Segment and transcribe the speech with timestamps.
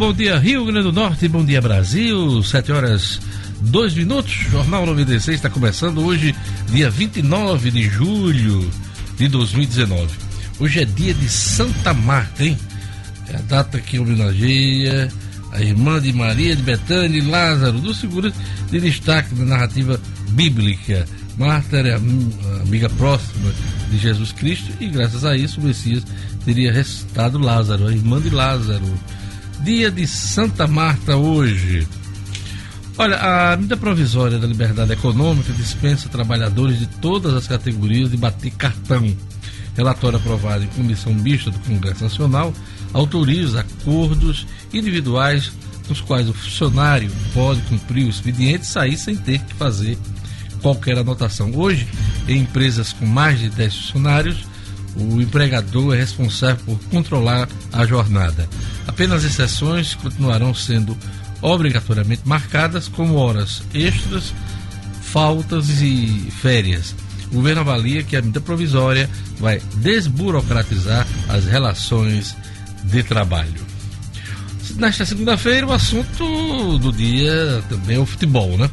[0.00, 1.28] Bom dia, Rio Grande do Norte.
[1.28, 2.42] Bom dia, Brasil.
[2.42, 3.20] Sete horas,
[3.60, 4.32] dois minutos.
[4.50, 6.34] Jornal 96 está começando hoje,
[6.68, 8.70] dia 29 de julho
[9.18, 10.08] de 2019.
[10.58, 12.56] Hoje é dia de Santa Marta, hein?
[13.28, 15.12] É a data que homenageia
[15.52, 18.32] a irmã de Maria de Betânia e Lázaro, dos figuras
[18.70, 21.04] de destaque da narrativa bíblica.
[21.36, 21.96] Marta era
[22.62, 23.52] amiga próxima
[23.90, 26.02] de Jesus Cristo e, graças a isso, o Messias
[26.42, 28.98] teria ressuscitado Lázaro, a irmã de Lázaro.
[29.62, 31.86] Dia de Santa Marta hoje.
[32.96, 33.16] Olha,
[33.52, 39.14] a medida provisória da liberdade econômica dispensa trabalhadores de todas as categorias de bater cartão.
[39.76, 42.54] Relatório aprovado em comissão mista do Congresso Nacional
[42.94, 45.52] autoriza acordos individuais
[45.88, 49.98] nos quais o funcionário pode cumprir o expediente e sair sem ter que fazer
[50.62, 51.52] qualquer anotação.
[51.54, 51.86] Hoje,
[52.26, 54.38] em empresas com mais de 10 funcionários,
[54.96, 58.48] o empregador é responsável por controlar a jornada.
[58.86, 60.96] Apenas exceções continuarão sendo
[61.40, 64.34] obrigatoriamente marcadas, como horas extras,
[65.00, 66.94] faltas e férias.
[67.30, 72.36] O governo avalia que a medida provisória vai desburocratizar as relações
[72.84, 73.70] de trabalho.
[74.76, 78.70] Nesta segunda-feira, o assunto do dia também é o futebol, né?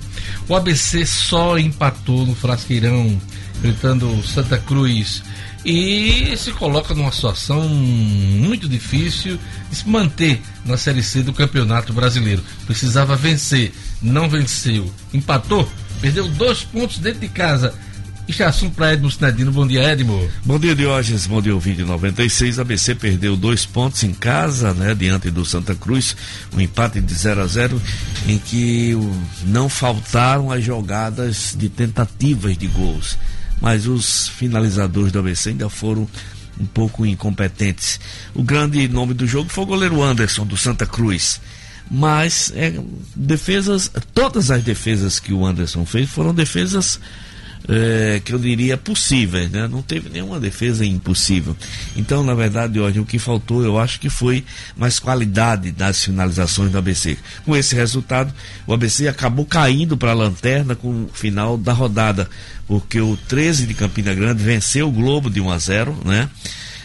[0.47, 3.19] O ABC só empatou no Frasqueirão,
[3.57, 5.23] enfrentando Santa Cruz
[5.65, 11.91] e se coloca numa situação muito difícil de se manter na Série C do Campeonato
[11.93, 12.43] Brasileiro.
[12.65, 15.69] Precisava vencer, não venceu, empatou,
[15.99, 17.73] perdeu dois pontos dentro de casa
[18.27, 19.53] isso é assunto para Edmo Sinedino.
[19.53, 20.29] Bom dia, Edmo.
[20.43, 21.25] Bom dia, Diógenes.
[21.25, 22.59] Bom dia, ouvinte 96.
[22.59, 26.13] A ABC perdeu dois pontos em casa, né, diante do Santa Cruz.
[26.53, 27.81] Um empate de 0 a 0
[28.27, 28.93] em que
[29.45, 33.17] não faltaram as jogadas de tentativas de gols.
[33.61, 36.07] Mas os finalizadores do ABC ainda foram
[36.59, 37.99] um pouco incompetentes.
[38.33, 41.39] O grande nome do jogo foi o goleiro Anderson, do Santa Cruz
[41.89, 42.73] mas é,
[43.15, 46.99] defesas, todas as defesas que o Anderson fez foram defesas
[47.67, 49.67] é, que eu diria possíveis, né?
[49.67, 51.55] Não teve nenhuma defesa impossível.
[51.95, 54.45] Então, na verdade, hoje o que faltou, eu acho que foi
[54.75, 57.17] mais qualidade das finalizações do ABC.
[57.45, 58.33] Com esse resultado,
[58.65, 62.29] o ABC acabou caindo para a lanterna com o final da rodada,
[62.67, 66.29] porque o 13 de Campina Grande venceu o Globo de 1 a 0, né?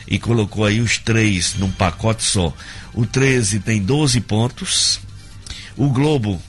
[0.08, 2.52] E colocou aí os três num pacote só.
[2.92, 5.00] O 13 tem 12 pontos.
[5.76, 6.42] O Globo,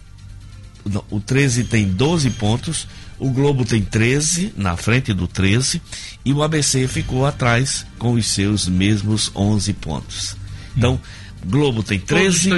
[1.09, 2.87] o 13 tem 12 pontos
[3.23, 5.81] o Globo tem 13, na frente do 13,
[6.25, 10.35] e o ABC ficou atrás com os seus mesmos 11 pontos.
[10.75, 10.99] Então,
[11.45, 12.49] Globo tem 13,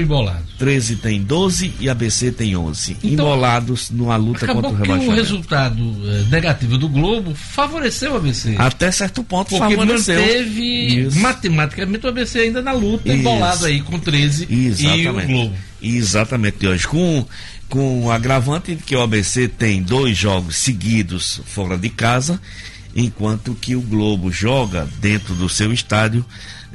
[0.58, 2.98] 13 tem 12 e ABC tem 11.
[3.04, 5.12] Então, embolados numa luta contra o rebaixamento.
[5.12, 8.56] o resultado eh, negativo do Globo favoreceu o ABC.
[8.58, 10.20] Até certo ponto Porque favoreceu.
[10.20, 11.20] manteve Isso.
[11.20, 13.18] matematicamente o ABC ainda na luta, Isso.
[13.18, 15.02] embolado aí com 13 Exatamente.
[15.02, 15.56] e o Globo.
[15.82, 17.26] Exatamente, hoje com
[17.68, 22.40] com o agravante de que o ABC tem dois jogos seguidos fora de casa,
[22.96, 26.24] enquanto que o Globo joga dentro do seu estádio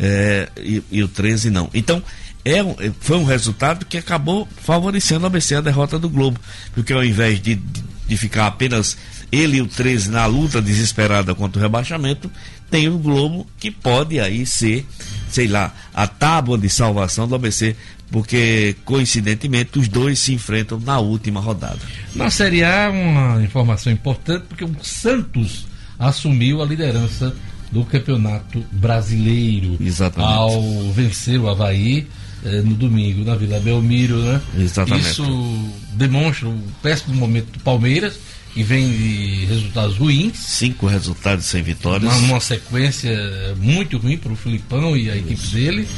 [0.00, 1.68] é, e, e, o 13 não.
[1.74, 2.02] Então,
[2.44, 2.60] é,
[3.00, 6.40] foi um resultado que acabou favorecendo o ABC a derrota do Globo,
[6.74, 8.96] porque ao invés de, de, de ficar apenas
[9.30, 12.30] ele e o 13 na luta desesperada contra o rebaixamento,
[12.70, 14.86] tem o Globo que pode aí ser,
[15.28, 17.76] sei lá, a tábua de salvação do ABC
[18.10, 21.78] porque coincidentemente os dois se enfrentam na última rodada.
[22.14, 25.66] Na Série A, uma informação importante, porque o Santos
[25.98, 27.34] assumiu a liderança
[27.70, 30.32] do Campeonato Brasileiro Exatamente.
[30.32, 32.06] ao vencer o Havaí
[32.44, 34.40] eh, no domingo na Vila Belmiro, né?
[34.58, 35.10] Exatamente.
[35.10, 38.18] Isso demonstra o péssimo momento do Palmeiras
[38.52, 40.36] que vem de resultados ruins.
[40.36, 42.12] Cinco resultados sem vitórias.
[42.18, 43.14] Uma, uma sequência
[43.56, 45.26] muito ruim para o Filipão e a Isso.
[45.26, 45.88] equipe dele.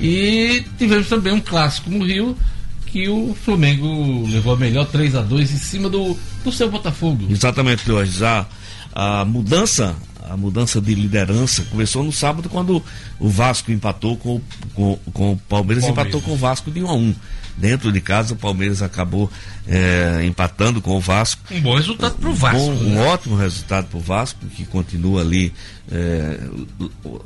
[0.00, 2.36] E tivemos também um clássico no Rio
[2.86, 7.26] que o Flamengo levou a melhor 3 a 2 em cima do, do seu Botafogo.
[7.28, 8.24] Exatamente, Jorge.
[8.24, 8.46] A,
[8.94, 9.94] a mudança
[10.30, 12.82] a mudança de liderança começou no sábado quando
[13.18, 14.40] o Vasco empatou com,
[14.74, 17.14] com, com o Palmeiras, Palmeiras, empatou com o Vasco de 1 a 1
[17.56, 19.30] dentro de casa o Palmeiras acabou
[19.66, 21.42] é, empatando com o Vasco.
[21.50, 23.00] Um bom resultado para o Vasco um, né?
[23.00, 25.52] um ótimo resultado para o Vasco que continua ali
[25.90, 26.38] é,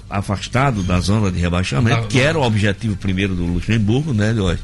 [0.08, 4.60] afastado da zona de rebaixamento que era o objetivo primeiro do Luxemburgo né hoje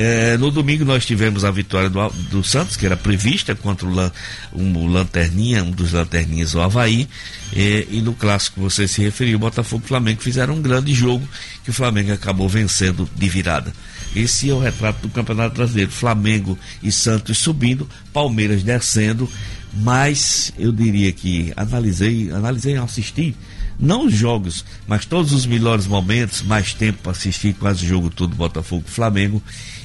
[0.00, 4.12] é, no domingo nós tivemos a vitória do, do Santos, que era prevista contra o,
[4.54, 7.08] um, Lanterninha, um dos Lanterninhas, o Havaí.
[7.52, 11.28] É, e no clássico você se referiu, Botafogo e Flamengo fizeram um grande jogo
[11.64, 13.72] que o Flamengo acabou vencendo de virada.
[14.14, 15.90] Esse é o retrato do Campeonato Brasileiro.
[15.90, 19.28] Flamengo e Santos subindo, Palmeiras descendo,
[19.74, 23.34] mas eu diria que analisei, analisei, assisti
[23.78, 28.10] não os jogos, mas todos os melhores momentos, mais tempo para assistir quase o jogo
[28.10, 29.40] todo Botafogo Flamengo.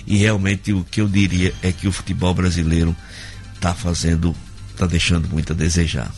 [0.05, 2.95] E realmente o que eu diria é que o futebol brasileiro
[3.55, 4.35] está fazendo,
[4.71, 6.11] está deixando muito a desejar.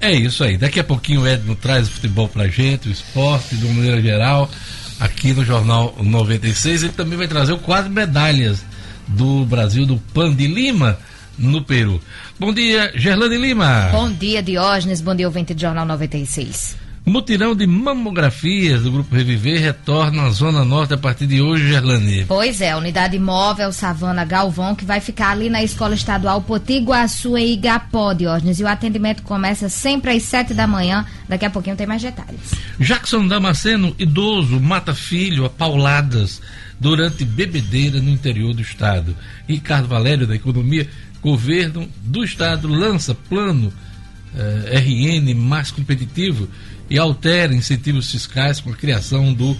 [0.00, 0.58] É isso aí.
[0.58, 4.02] Daqui a pouquinho o Edmo traz o futebol pra gente, o esporte, de uma maneira
[4.02, 4.50] geral,
[4.98, 6.82] aqui no Jornal 96.
[6.82, 8.64] Ele também vai trazer o quadro medalhas
[9.06, 10.98] do Brasil do Pan de Lima
[11.38, 12.00] no Peru.
[12.38, 13.88] Bom dia, Gerlane Lima.
[13.92, 15.00] Bom dia, Diógenes.
[15.00, 16.81] Bom dia, ouvinte do Jornal 96.
[17.04, 22.24] Mutirão de mamografias do Grupo Reviver retorna à Zona Norte a partir de hoje, Gerlane.
[22.26, 27.36] Pois é, a unidade móvel Savana Galvão, que vai ficar ali na Escola Estadual Potiguaçu,
[27.36, 28.60] em Igapó, Diógenes.
[28.60, 31.04] E o atendimento começa sempre às sete da manhã.
[31.28, 32.52] Daqui a pouquinho tem mais detalhes.
[32.78, 36.40] Jackson Damasceno, idoso, mata filho a pauladas
[36.78, 39.16] durante bebedeira no interior do estado.
[39.48, 40.88] Ricardo Valério, da Economia,
[41.20, 43.72] governo do estado lança plano
[44.36, 46.48] eh, RN mais competitivo
[46.92, 49.56] e altera incentivos fiscais com a criação do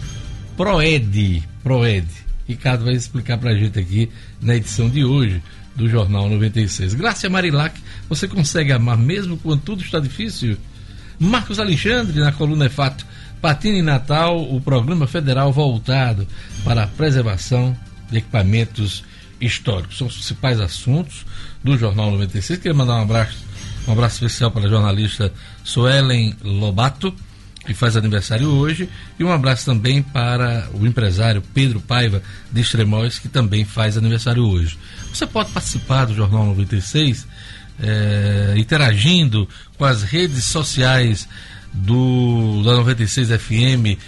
[0.54, 1.42] PROED.
[1.62, 2.06] PROED.
[2.46, 5.42] Ricardo vai explicar para a gente aqui na edição de hoje
[5.74, 6.92] do Jornal 96.
[6.92, 10.58] Graça Marilac, você consegue amar mesmo quando tudo está difícil?
[11.18, 13.06] Marcos Alexandre, na coluna é fato.
[13.40, 16.28] Patina em Natal, o programa federal voltado
[16.62, 17.74] para a preservação
[18.10, 19.04] de equipamentos
[19.40, 19.96] históricos.
[19.96, 21.24] São os principais assuntos
[21.64, 22.58] do Jornal 96.
[22.58, 23.38] Queria mandar um abraço,
[23.86, 25.32] um abraço especial para a jornalista
[25.64, 27.14] Suelen Lobato,
[27.64, 28.88] que faz aniversário hoje,
[29.18, 34.44] e um abraço também para o empresário Pedro Paiva de Extremóis, que também faz aniversário
[34.44, 34.76] hoje.
[35.12, 37.26] Você pode participar do Jornal 96
[37.80, 39.48] é, interagindo
[39.78, 41.28] com as redes sociais
[41.72, 43.98] do da 96 FM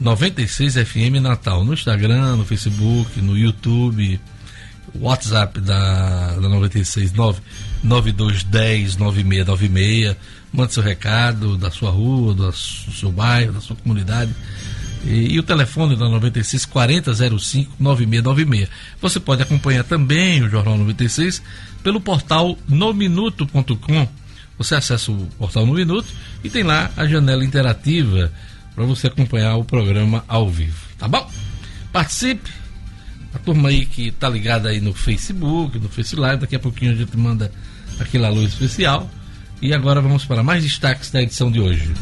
[0.00, 4.18] 96 FM Natal no Instagram, no Facebook, no YouTube,
[4.94, 7.12] WhatsApp da, da 96
[7.82, 10.16] 9210 9696.
[10.52, 14.34] Mande seu recado da sua rua, do seu bairro, da sua comunidade.
[15.04, 18.68] E, e, o telefone da 96 4005 9696.
[19.00, 21.42] Você pode acompanhar também o Jornal 96
[21.82, 24.08] pelo portal nominuto.com.
[24.58, 26.08] Você acessa o portal No Minuto
[26.44, 28.30] e tem lá a janela interativa
[28.74, 30.78] para você acompanhar o programa ao vivo.
[30.98, 31.30] Tá bom?
[31.90, 32.50] Participe,
[33.32, 36.92] a turma aí que tá ligada aí no Facebook, no Face Live, daqui a pouquinho
[36.92, 37.50] a gente manda
[38.02, 39.08] aquele alô especial.
[39.62, 41.92] E agora vamos para mais destaques da edição de hoje.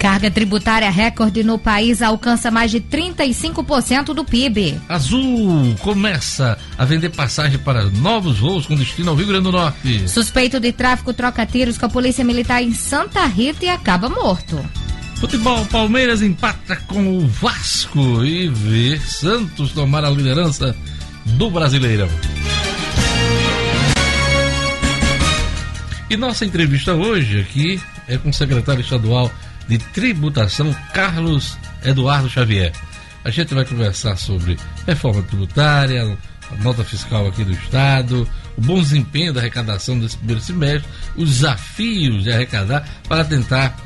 [0.00, 4.80] Carga tributária recorde no país alcança mais de 35% do PIB.
[4.88, 10.08] Azul começa a vender passagem para novos voos com destino ao Rio Grande do Norte.
[10.08, 14.58] Suspeito de tráfico troca tiros com a Polícia Militar em Santa Rita e acaba morto.
[15.16, 20.74] Futebol, Palmeiras empata com o Vasco e vê Santos tomar a liderança
[21.24, 22.08] do Brasileirão.
[26.08, 29.30] E nossa entrevista hoje aqui é com o secretário estadual
[29.68, 32.72] de Tributação, Carlos Eduardo Xavier.
[33.24, 34.56] A gente vai conversar sobre
[34.86, 36.18] reforma tributária,
[36.50, 41.28] a nota fiscal aqui do Estado, o bom desempenho da arrecadação desse primeiro semestre, os
[41.28, 43.76] desafios de arrecadar para tentar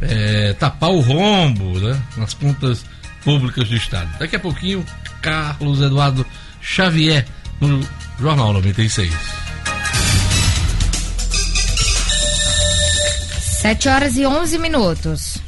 [0.00, 2.84] é, tapar o rombo né, nas contas
[3.24, 4.08] públicas do Estado.
[4.18, 4.84] Daqui a pouquinho,
[5.20, 6.24] Carlos Eduardo
[6.68, 7.24] Xavier,
[7.60, 7.80] no
[8.20, 9.12] Jornal 96.
[13.62, 15.38] 7 horas e 11 minutos.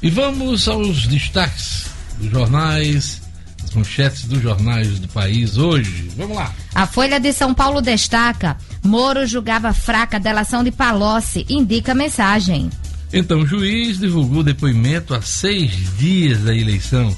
[0.00, 1.86] E vamos aos destaques
[2.18, 3.20] dos jornais,
[3.62, 6.10] as manchetes dos jornais do país hoje.
[6.16, 6.54] Vamos lá.
[6.74, 12.70] A Folha de São Paulo destaca: Moro julgava fraca delação de Palocci, indica mensagem.
[13.12, 17.14] Então, o juiz divulgou depoimento há seis dias da eleição.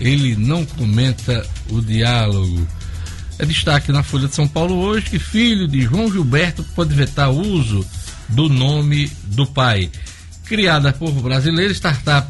[0.00, 2.66] Ele não comenta o diálogo.
[3.38, 7.30] É destaque na Folha de São Paulo hoje que filho de João Gilberto pode vetar
[7.30, 7.86] o uso
[8.28, 9.90] do nome do pai.
[10.44, 12.28] Criada por brasileiro, startup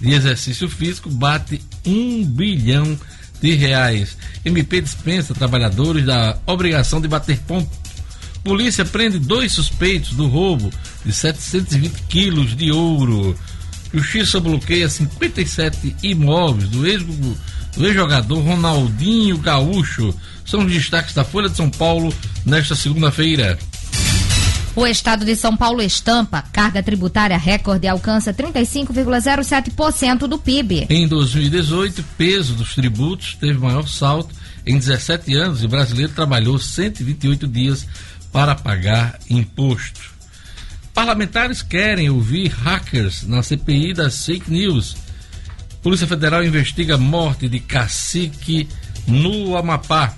[0.00, 2.98] de exercício físico bate um bilhão
[3.42, 4.16] de reais.
[4.42, 7.68] MP dispensa trabalhadores da obrigação de bater ponto.
[8.42, 10.70] Polícia prende dois suspeitos do roubo
[11.04, 13.36] de 720 quilos de ouro.
[13.92, 16.86] Justiça bloqueia 57 imóveis do
[17.84, 20.14] ex-jogador ex Ronaldinho Gaúcho.
[20.44, 22.12] São os destaques da Folha de São Paulo
[22.44, 23.58] nesta segunda-feira.
[24.76, 30.86] O estado de São Paulo estampa carga tributária recorde alcança 35,07% do PIB.
[30.90, 34.34] Em 2018, peso dos tributos teve maior salto
[34.66, 37.86] em 17 anos e o brasileiro trabalhou 128 dias
[38.30, 40.14] para pagar imposto.
[40.92, 44.94] Parlamentares querem ouvir hackers na CPI das fake news.
[45.86, 48.68] Polícia Federal investiga a morte de cacique
[49.06, 50.16] no Amapá.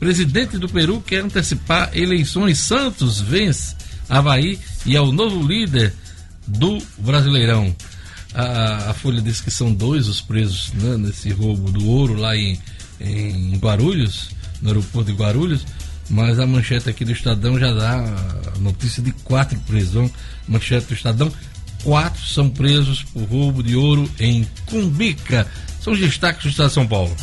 [0.00, 2.58] Presidente do Peru quer antecipar eleições.
[2.58, 3.76] Santos vence
[4.08, 5.94] Havaí e é o novo líder
[6.48, 7.72] do Brasileirão.
[8.34, 12.36] A, a Folha diz que são dois os presos né, nesse roubo do ouro lá
[12.36, 12.58] em,
[13.00, 15.64] em Guarulhos, no aeroporto de Guarulhos,
[16.10, 18.04] mas a manchete aqui do Estadão já dá
[18.58, 20.10] notícia de quatro presos.
[20.48, 21.32] Manchete do Estadão,
[21.82, 25.46] quatro são presos por roubo de ouro em Cumbica.
[25.80, 27.14] São os destaques do Estado de São Paulo.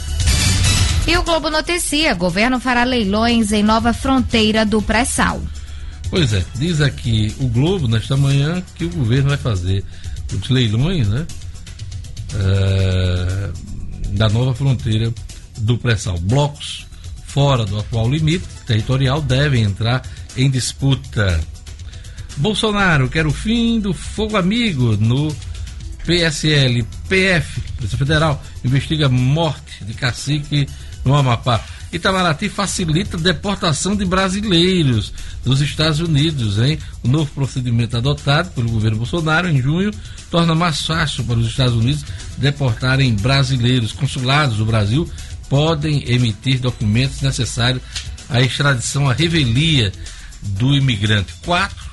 [1.07, 5.41] E o Globo noticia: governo fará leilões em nova fronteira do pré-sal.
[6.09, 9.83] Pois é, diz aqui o Globo nesta manhã que o governo vai fazer
[10.33, 11.25] os leilões, né?
[12.35, 13.49] É,
[14.11, 15.13] da nova fronteira
[15.57, 16.17] do pré-sal.
[16.19, 16.85] Blocos
[17.25, 20.03] fora do atual limite territorial devem entrar
[20.35, 21.39] em disputa.
[22.39, 25.35] Bolsonaro quer o fim do fogo amigo no
[26.05, 26.85] PSL.
[27.07, 30.67] PF, Polícia Federal, investiga morte de cacique
[31.03, 31.61] no Amapá.
[31.91, 35.11] Itamaraty facilita a deportação de brasileiros
[35.43, 36.77] dos Estados Unidos, hein?
[37.03, 39.91] O novo procedimento adotado pelo governo Bolsonaro em junho
[40.31, 42.05] torna mais fácil para os Estados Unidos
[42.37, 43.91] deportarem brasileiros.
[43.91, 45.09] Consulados do Brasil
[45.49, 47.81] podem emitir documentos necessários
[48.29, 49.91] à extradição, à revelia
[50.41, 51.33] do imigrante.
[51.43, 51.88] Quatro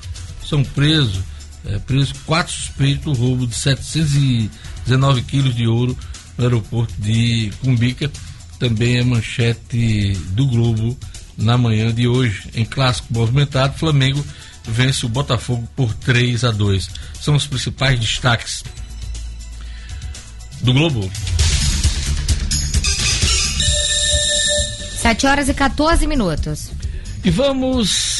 [0.47, 1.19] são presos,
[1.65, 5.97] é, presos quatro suspeitos do roubo de 719 quilos de ouro
[6.37, 8.11] no aeroporto de Cumbica
[8.59, 10.97] também é manchete do Globo
[11.37, 12.49] na manhã de hoje.
[12.55, 14.23] Em clássico movimentado, Flamengo
[14.65, 16.89] vence o Botafogo por 3 a 2.
[17.21, 18.63] São os principais destaques
[20.61, 21.09] do Globo.
[25.01, 26.71] 7 horas e 14 minutos.
[27.23, 28.16] E vamos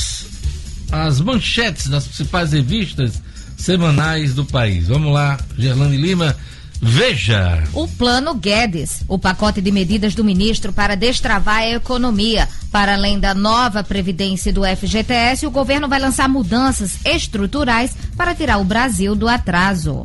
[0.91, 3.21] às manchetes das principais revistas
[3.57, 4.87] semanais do país.
[4.87, 6.35] Vamos lá, Gerlane Lima
[6.81, 7.63] Veja.
[7.73, 12.47] O Plano Guedes, o pacote de medidas do ministro para destravar a economia.
[12.71, 18.57] Para além da nova previdência do FGTS, o governo vai lançar mudanças estruturais para tirar
[18.57, 20.03] o Brasil do atraso.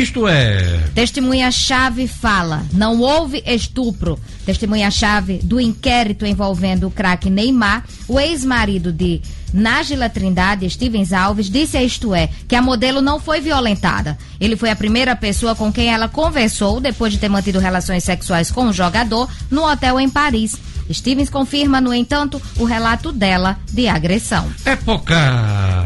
[0.00, 0.78] Isto é.
[0.94, 4.18] Testemunha-chave fala: não houve estupro.
[4.46, 9.20] Testemunha-chave do inquérito envolvendo o craque Neymar, o ex-marido de
[9.52, 14.16] Nájila Trindade Stevens Alves, disse a Isto É que a modelo não foi violentada.
[14.40, 18.50] Ele foi a primeira pessoa com quem ela conversou depois de ter mantido relações sexuais
[18.50, 20.56] com o jogador no hotel em Paris.
[20.92, 24.50] Stevens confirma, no entanto, o relato dela de agressão.
[24.64, 25.16] Época!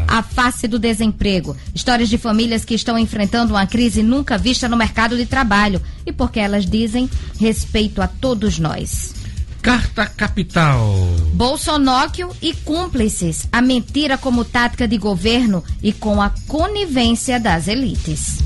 [0.07, 1.55] A face do desemprego.
[1.73, 5.81] Histórias de famílias que estão enfrentando uma crise nunca vista no mercado de trabalho.
[6.05, 7.09] E porque elas dizem
[7.39, 9.13] respeito a todos nós.
[9.61, 10.95] Carta Capital.
[11.33, 13.47] Bolsonóquio e cúmplices.
[13.51, 18.43] A mentira como tática de governo e com a conivência das elites.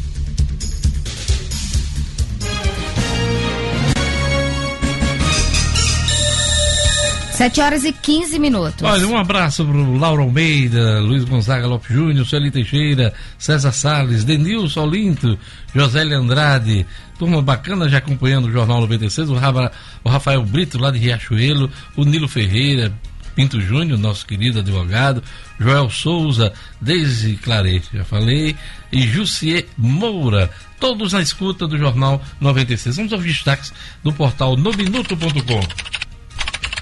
[7.40, 8.84] Sete horas e 15 minutos.
[8.84, 14.26] Olha, um abraço para o Lauro Almeida, Luiz Gonzaga Lopes Júnior, Sueli Teixeira, César Salles,
[14.26, 15.40] Denilson Olinto,
[15.74, 16.86] Josélia Andrade,
[17.18, 19.72] turma bacana já acompanhando o Jornal 96, o, Rafa,
[20.04, 22.92] o Rafael Brito lá de Riachuelo, o Nilo Ferreira,
[23.34, 25.24] Pinto Júnior, nosso querido advogado,
[25.58, 28.54] Joel Souza, Deise Clarete, já falei,
[28.92, 32.98] e Jussier Moura, todos na escuta do Jornal 96.
[32.98, 33.72] Vamos aos destaques
[34.04, 36.09] do portal nominuto.com.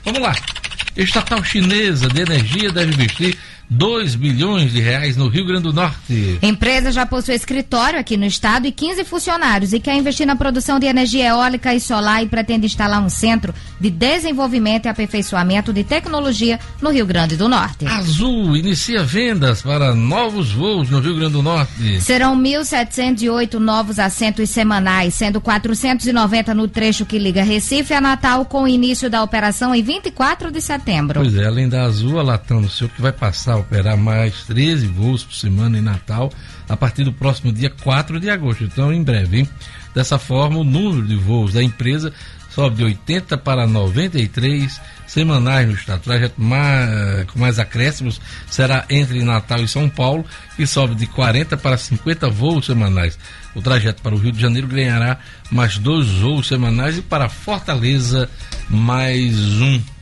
[0.08, 0.67] Vamos lá.
[0.98, 3.38] Estatal chinesa de energia deve investir
[3.70, 6.40] 2 bilhões de reais no Rio Grande do Norte.
[6.42, 10.80] Empresa já possui escritório aqui no estado e 15 funcionários e quer investir na produção
[10.80, 15.84] de energia eólica e solar e pretende instalar um centro de desenvolvimento e aperfeiçoamento de
[15.84, 17.86] tecnologia no Rio Grande do Norte.
[17.86, 22.00] Azul inicia vendas para novos voos no Rio Grande do Norte.
[22.02, 28.64] Serão 1.708 novos assentos semanais, sendo 490 no trecho que liga Recife a Natal, com
[28.64, 30.87] o início da operação em 24 de setembro.
[31.20, 34.44] Pois é, além da Azul, a Latam no seu que vai passar a operar mais
[34.44, 36.32] 13 voos por semana em Natal
[36.68, 38.64] a partir do próximo dia 4 de agosto.
[38.64, 39.50] Então, em breve, hein?
[39.94, 42.14] Dessa forma, o número de voos da empresa
[42.50, 46.02] sobe de 80 para 93 semanais no estado.
[46.02, 50.26] Trajeto mais, com mais acréscimos será entre Natal e São Paulo,
[50.56, 53.18] que sobe de 40 para 50 voos semanais.
[53.54, 55.20] O trajeto para o Rio de Janeiro ganhará
[55.52, 58.30] mais dois voos semanais e para Fortaleza
[58.70, 59.97] mais um.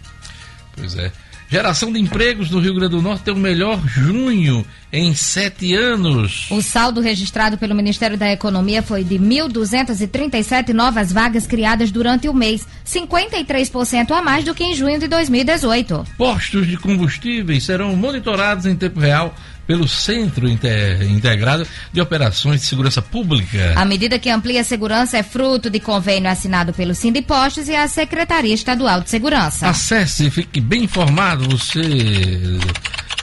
[0.76, 1.12] Pois é.
[1.48, 6.48] Geração de empregos no Rio Grande do Norte tem o melhor junho em sete anos.
[6.50, 12.34] O saldo registrado pelo Ministério da Economia foi de 1.237 novas vagas criadas durante o
[12.34, 16.06] mês, 53% a mais do que em junho de 2018.
[16.18, 23.02] Postos de combustíveis serão monitorados em tempo real pelo Centro Integrado de Operações de Segurança
[23.02, 23.74] Pública.
[23.76, 27.88] A medida que amplia a segurança é fruto de convênio assinado pelo Sindipostos e a
[27.88, 29.68] Secretaria Estadual de Segurança.
[29.68, 31.82] Acesse e fique bem informado, você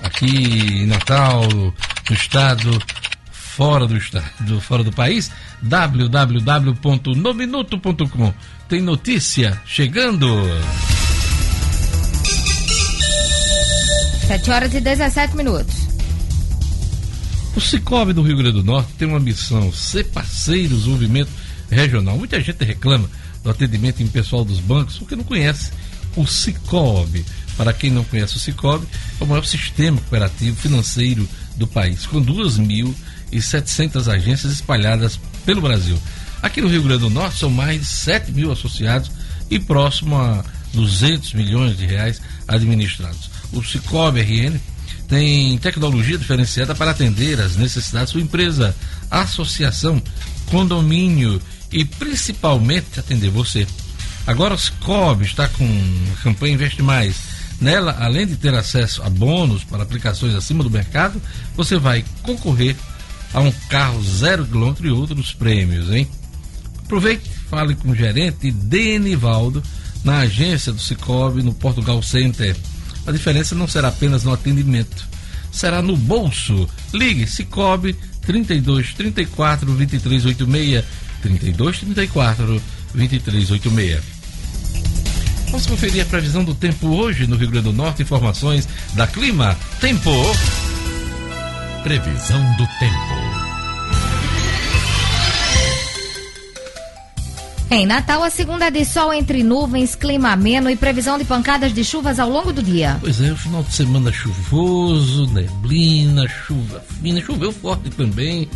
[0.02, 2.82] aqui em Natal, no estado,
[3.30, 5.30] fora do estado, fora do país,
[5.62, 8.34] www.nominuto.com.
[8.68, 10.26] Tem notícia chegando.
[14.26, 15.81] 7 horas e 17 minutos.
[17.54, 21.28] O Cicobi do Rio Grande do Norte tem uma missão, ser parceiro do desenvolvimento
[21.70, 22.16] regional.
[22.16, 23.08] Muita gente reclama
[23.42, 25.70] do atendimento em pessoal dos bancos porque não conhece
[26.16, 27.24] o Cicobi.
[27.56, 28.86] Para quem não conhece o Cicobi,
[29.20, 35.98] é o maior sistema cooperativo financeiro do país, com 2.700 agências espalhadas pelo Brasil.
[36.40, 39.10] Aqui no Rio Grande do Norte são mais de 7 mil associados
[39.50, 40.42] e próximo a
[40.72, 43.30] 200 milhões de reais administrados.
[43.52, 44.58] O Cicobi RN
[45.08, 48.74] tem tecnologia diferenciada para atender às necessidades da sua empresa,
[49.10, 50.02] associação,
[50.46, 51.40] condomínio
[51.70, 53.66] e principalmente atender você.
[54.26, 55.64] Agora o Cicobi está com
[56.12, 57.16] a campanha Investe Mais.
[57.60, 61.20] Nela, além de ter acesso a bônus para aplicações acima do mercado,
[61.54, 62.76] você vai concorrer
[63.32, 66.08] a um carro zero quilômetro e outros prêmios, hein?
[66.84, 69.62] Aproveite, fale com o gerente Denivaldo
[70.04, 72.56] na agência do Cicobi no Portugal Center
[73.06, 75.08] a diferença não será apenas no atendimento,
[75.50, 76.68] será no bolso.
[76.92, 80.84] Ligue Cicobi 32 34 23 86
[81.22, 82.62] 32 34
[82.94, 84.02] 23 86.
[85.46, 88.02] Vamos conferir a previsão do tempo hoje no Rio Grande do Norte.
[88.02, 90.10] Informações da Clima Tempo.
[91.82, 93.11] Previsão do tempo.
[97.72, 101.82] Em Natal, a segunda de sol entre nuvens, clima ameno e previsão de pancadas de
[101.82, 102.98] chuvas ao longo do dia.
[103.00, 108.46] Pois é, o final de semana chuvoso, neblina, chuva fina, choveu forte também.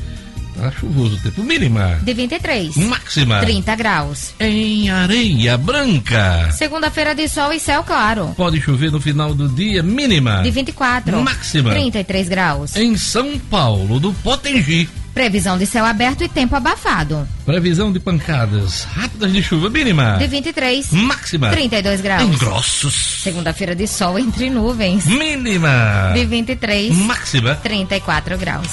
[0.55, 1.43] Tá chuvoso o tempo.
[1.43, 1.99] Mínima.
[2.03, 2.77] De 23.
[2.77, 3.41] Máxima.
[3.41, 4.35] 30 graus.
[4.39, 6.53] Em Areia Branca.
[6.53, 8.35] Segunda-feira de sol e céu claro.
[8.37, 9.83] Pode chover no final do dia.
[9.83, 10.43] Mínima.
[10.43, 11.23] De 24.
[11.23, 11.71] Máxima.
[11.71, 12.77] 33 graus.
[12.77, 14.87] Em São Paulo, do Potengi.
[15.17, 17.27] Previsão de céu aberto e tempo abafado.
[17.47, 20.19] Previsão de pancadas rápidas de chuva mínima.
[20.19, 20.93] De 23.
[20.93, 21.49] Máxima.
[21.49, 22.23] 32 graus.
[22.23, 23.23] Em Grossos.
[23.23, 25.07] Segunda-feira de sol entre nuvens.
[25.07, 26.13] Mínima.
[26.13, 26.95] De 23.
[26.95, 27.55] Máxima.
[27.55, 28.69] 34 graus.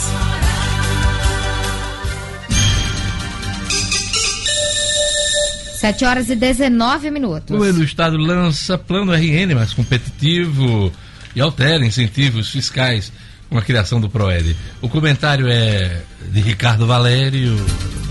[5.77, 7.51] Sete horas e 19 minutos.
[7.51, 10.91] O governo do estado lança plano RN mais competitivo
[11.33, 13.13] e altera incentivos fiscais
[13.53, 14.57] com a criação do PROED.
[14.81, 17.55] O comentário é de Ricardo Valério.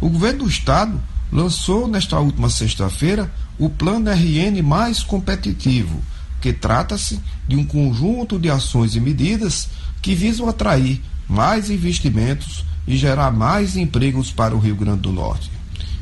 [0.00, 1.00] O governo do estado
[1.32, 6.00] lançou nesta última sexta-feira o Plano RN mais competitivo,
[6.40, 9.68] que trata-se de um conjunto de ações e medidas
[10.00, 15.50] que visam atrair mais investimentos e gerar mais empregos para o Rio Grande do Norte.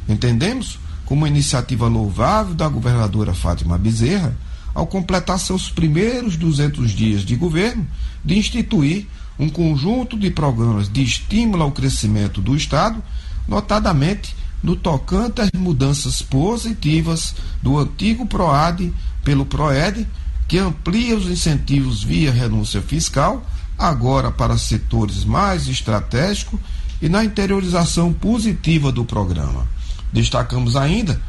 [0.09, 4.37] Entendemos como uma iniciativa louvável da governadora Fátima Bezerra
[4.75, 7.87] ao completar seus primeiros 200 dias de governo
[8.23, 9.07] de instituir
[9.39, 13.03] um conjunto de programas de estímulo ao crescimento do Estado
[13.47, 20.07] notadamente no tocante às mudanças positivas do antigo PROAD pelo PROED,
[20.49, 23.45] que amplia os incentivos via renúncia fiscal,
[23.79, 26.59] agora para setores mais estratégicos
[27.01, 29.67] e na interiorização positiva do programa.
[30.13, 31.21] Destacamos ainda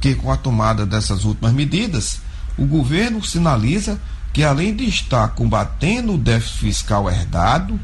[0.00, 2.20] que, com a tomada dessas últimas medidas,
[2.58, 4.00] o governo sinaliza
[4.32, 7.78] que, além de estar combatendo o déficit fiscal herdado,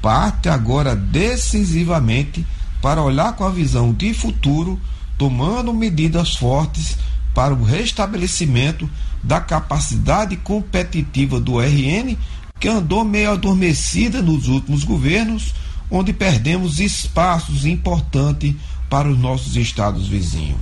[0.00, 2.46] parte agora decisivamente
[2.84, 4.78] para olhar com a visão de futuro,
[5.16, 6.98] tomando medidas fortes
[7.34, 8.90] para o restabelecimento
[9.22, 12.14] da capacidade competitiva do RN,
[12.60, 15.54] que andou meio adormecida nos últimos governos,
[15.90, 18.54] onde perdemos espaços importantes
[18.90, 20.60] para os nossos estados vizinhos.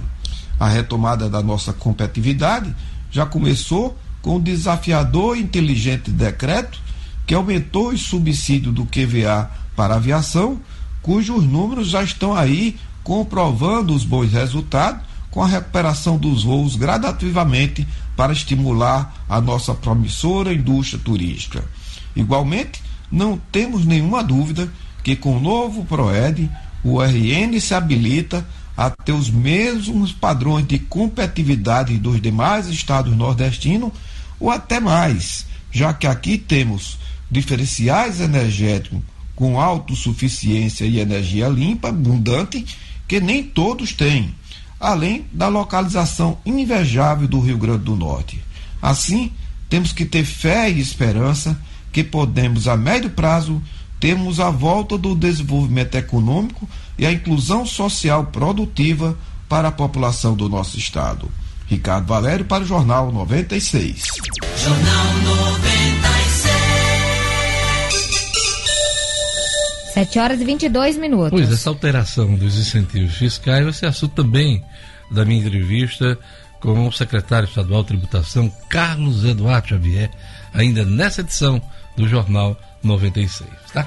[0.60, 2.72] A retomada da nossa competitividade
[3.10, 6.78] já começou com o desafiador e inteligente decreto
[7.26, 10.60] que aumentou o subsídio do QVA para a aviação
[11.02, 17.86] cujos números já estão aí comprovando os bons resultados com a recuperação dos voos gradativamente
[18.16, 21.64] para estimular a nossa promissora indústria turística.
[22.14, 24.70] Igualmente, não temos nenhuma dúvida
[25.02, 26.48] que com o novo PROED,
[26.84, 33.92] o RN se habilita a ter os mesmos padrões de competitividade dos demais estados nordestinos
[34.38, 36.98] ou até mais, já que aqui temos
[37.30, 39.00] diferenciais energéticos
[39.34, 42.64] com autossuficiência e energia limpa, abundante,
[43.08, 44.34] que nem todos têm,
[44.78, 48.42] além da localização invejável do Rio Grande do Norte.
[48.80, 49.32] Assim,
[49.68, 51.58] temos que ter fé e esperança
[51.92, 53.62] que podemos, a médio prazo,
[54.00, 56.68] termos a volta do desenvolvimento econômico
[56.98, 59.16] e a inclusão social produtiva
[59.48, 61.30] para a população do nosso estado.
[61.66, 64.04] Ricardo Valério para o Jornal 96.
[64.56, 65.71] Jornal 96.
[69.92, 71.30] 7 horas e 22 minutos.
[71.38, 74.64] Pois, essa alteração dos incentivos fiscais vai ser assunto também
[75.10, 76.18] da minha entrevista
[76.60, 80.10] com o secretário estadual de tributação, Carlos Eduardo Xavier,
[80.54, 81.60] ainda nessa edição
[81.94, 83.86] do Jornal 96, tá?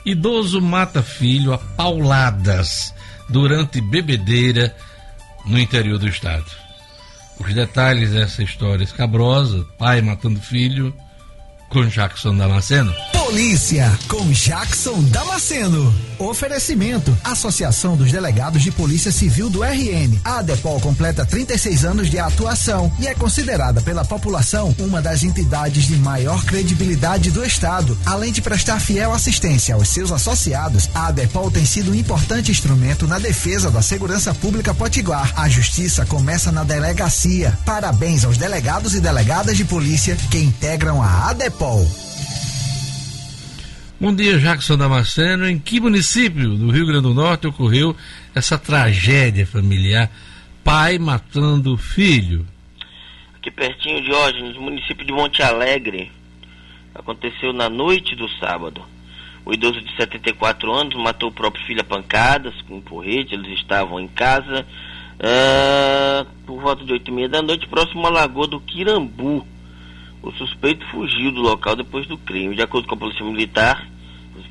[0.04, 2.92] Idoso mata filho a pauladas
[3.28, 4.74] durante bebedeira
[5.44, 6.46] no interior do estado.
[7.38, 10.94] Os detalhes dessa história escabrosa, pai matando filho,
[11.68, 12.94] com Jackson Damasceno.
[13.32, 15.94] Polícia com Jackson Damasceno.
[16.18, 20.20] Oferecimento: Associação dos Delegados de Polícia Civil do RN.
[20.22, 25.84] A ADEPOL completa 36 anos de atuação e é considerada pela população uma das entidades
[25.84, 27.96] de maior credibilidade do Estado.
[28.04, 33.08] Além de prestar fiel assistência aos seus associados, a ADEPOL tem sido um importante instrumento
[33.08, 35.32] na defesa da segurança pública potiguar.
[35.34, 37.58] A justiça começa na delegacia.
[37.64, 42.11] Parabéns aos delegados e delegadas de polícia que integram a ADEPOL.
[44.02, 45.48] Bom dia, Jackson Damasceno.
[45.48, 47.94] Em que município do Rio Grande do Norte ocorreu
[48.34, 50.10] essa tragédia familiar?
[50.64, 52.44] Pai matando filho.
[53.36, 56.10] Aqui pertinho de Diógenes, município de Monte Alegre.
[56.92, 58.82] Aconteceu na noite do sábado.
[59.46, 63.34] O idoso de 74 anos matou o próprio filho a pancadas com um porrete.
[63.34, 64.66] Eles estavam em casa
[65.20, 69.46] uh, por volta de 8 e meia da noite, próximo à lagoa do Quirambu.
[70.24, 72.56] O suspeito fugiu do local depois do crime.
[72.56, 73.91] De acordo com a Polícia Militar,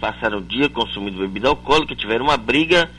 [0.02, 2.90] passaram o dia consumindo bebida alcoólica, tiveram uma briga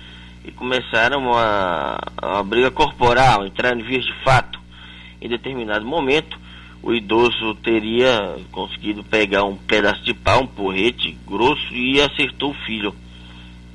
[0.44, 4.60] e começaram uma, uma briga corporal, entraram em vias de fato.
[5.20, 6.38] Em determinado momento,
[6.80, 12.64] o idoso teria conseguido pegar um pedaço de pau, um porrete grosso e acertou o
[12.64, 12.94] filho.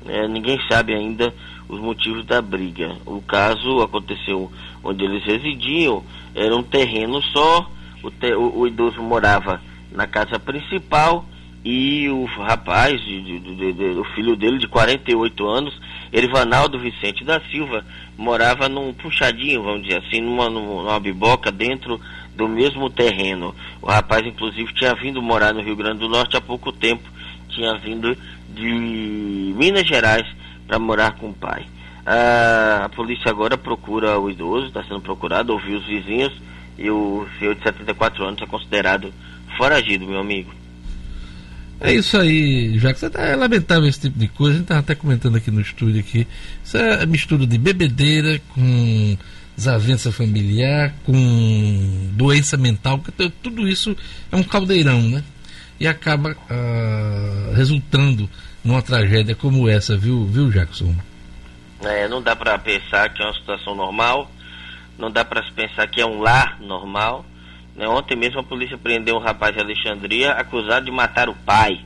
[0.06, 1.32] É, ninguém sabe ainda
[1.68, 2.96] os motivos da briga.
[3.04, 4.50] O caso aconteceu
[4.82, 6.02] onde eles residiam,
[6.34, 7.70] era um terreno só,
[8.02, 9.60] o, te, o, o idoso morava
[9.92, 11.26] na casa principal
[11.70, 15.78] e o rapaz, de, de, de, o filho dele de 48 anos,
[16.10, 17.84] Erivanaldo Vicente da Silva,
[18.16, 22.00] morava num puxadinho, vamos dizer assim, numa, numa biboca dentro
[22.34, 23.54] do mesmo terreno.
[23.82, 27.06] O rapaz, inclusive, tinha vindo morar no Rio Grande do Norte há pouco tempo,
[27.50, 28.16] tinha vindo
[28.48, 30.26] de Minas Gerais
[30.66, 31.66] para morar com o pai.
[32.06, 36.32] Ah, a polícia agora procura o idoso, está sendo procurado, ouviu os vizinhos
[36.78, 39.12] e o senhor de 74 anos é considerado
[39.58, 40.57] foragido, meu amigo.
[41.80, 43.02] É isso aí, Jacques.
[43.02, 44.54] É lamentável esse tipo de coisa.
[44.54, 46.26] A gente estava até comentando aqui no estúdio aqui.
[46.64, 49.16] Isso é mistura de bebedeira com
[49.56, 53.00] desavença familiar, com doença mental.
[53.42, 53.96] Tudo isso
[54.30, 55.22] é um caldeirão, né?
[55.78, 58.28] E acaba ah, resultando
[58.64, 60.94] numa tragédia como essa, viu, viu Jackson?
[61.80, 64.30] É, não dá para pensar que é uma situação normal.
[64.98, 67.24] Não dá para pensar que é um lar normal?
[67.86, 71.80] Ontem mesmo a polícia prendeu um rapaz de Alexandria acusado de matar o pai.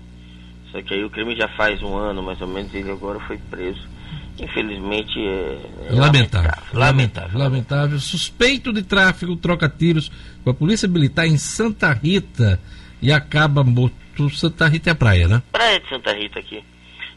[0.71, 3.21] Só que aí o crime já faz um ano, mais ou menos, e ele agora
[3.21, 3.93] foi preso.
[4.39, 7.39] Infelizmente é, é lamentável, lamentável, lamentável.
[7.39, 8.01] Lamentável.
[8.01, 10.11] Suspeito de tráfico troca tiros
[10.43, 12.59] com a polícia militar em Santa Rita
[13.01, 14.31] e acaba morto.
[14.31, 15.43] Santa Rita é a praia, né?
[15.53, 16.65] Praia de Santa Rita aqui,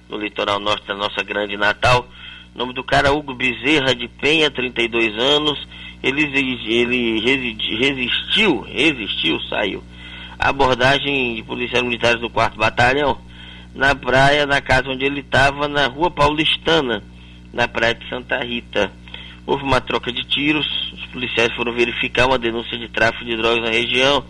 [0.10, 2.08] no litoral norte da nossa grande Natal.
[2.54, 5.58] O nome do cara Hugo Bezerra de Penha, 32 anos
[6.08, 7.20] ele, ele
[7.78, 9.84] resistiu, resistiu, saiu.
[10.38, 13.18] Abordagem de policiais militares do 4 Batalhão
[13.74, 17.04] na praia, na casa onde ele estava, na rua Paulistana,
[17.52, 18.92] na praia de Santa Rita.
[19.48, 23.64] Houve uma troca de tiros, os policiais foram verificar uma denúncia de tráfico de drogas
[23.64, 24.24] na região.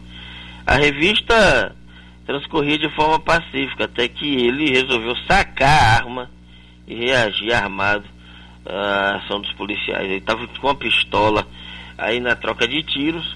[0.66, 1.76] A revista
[2.26, 6.32] transcorria de forma pacífica, até que ele resolveu sacar a arma
[6.88, 8.06] e reagir armado
[8.66, 10.06] à ação dos policiais.
[10.06, 11.46] Ele estava com uma pistola
[11.98, 13.36] aí na troca de tiros,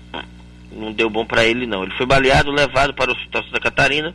[0.71, 1.83] não deu bom para ele não.
[1.83, 4.13] Ele foi baleado, levado para o Hospital Santa Catarina,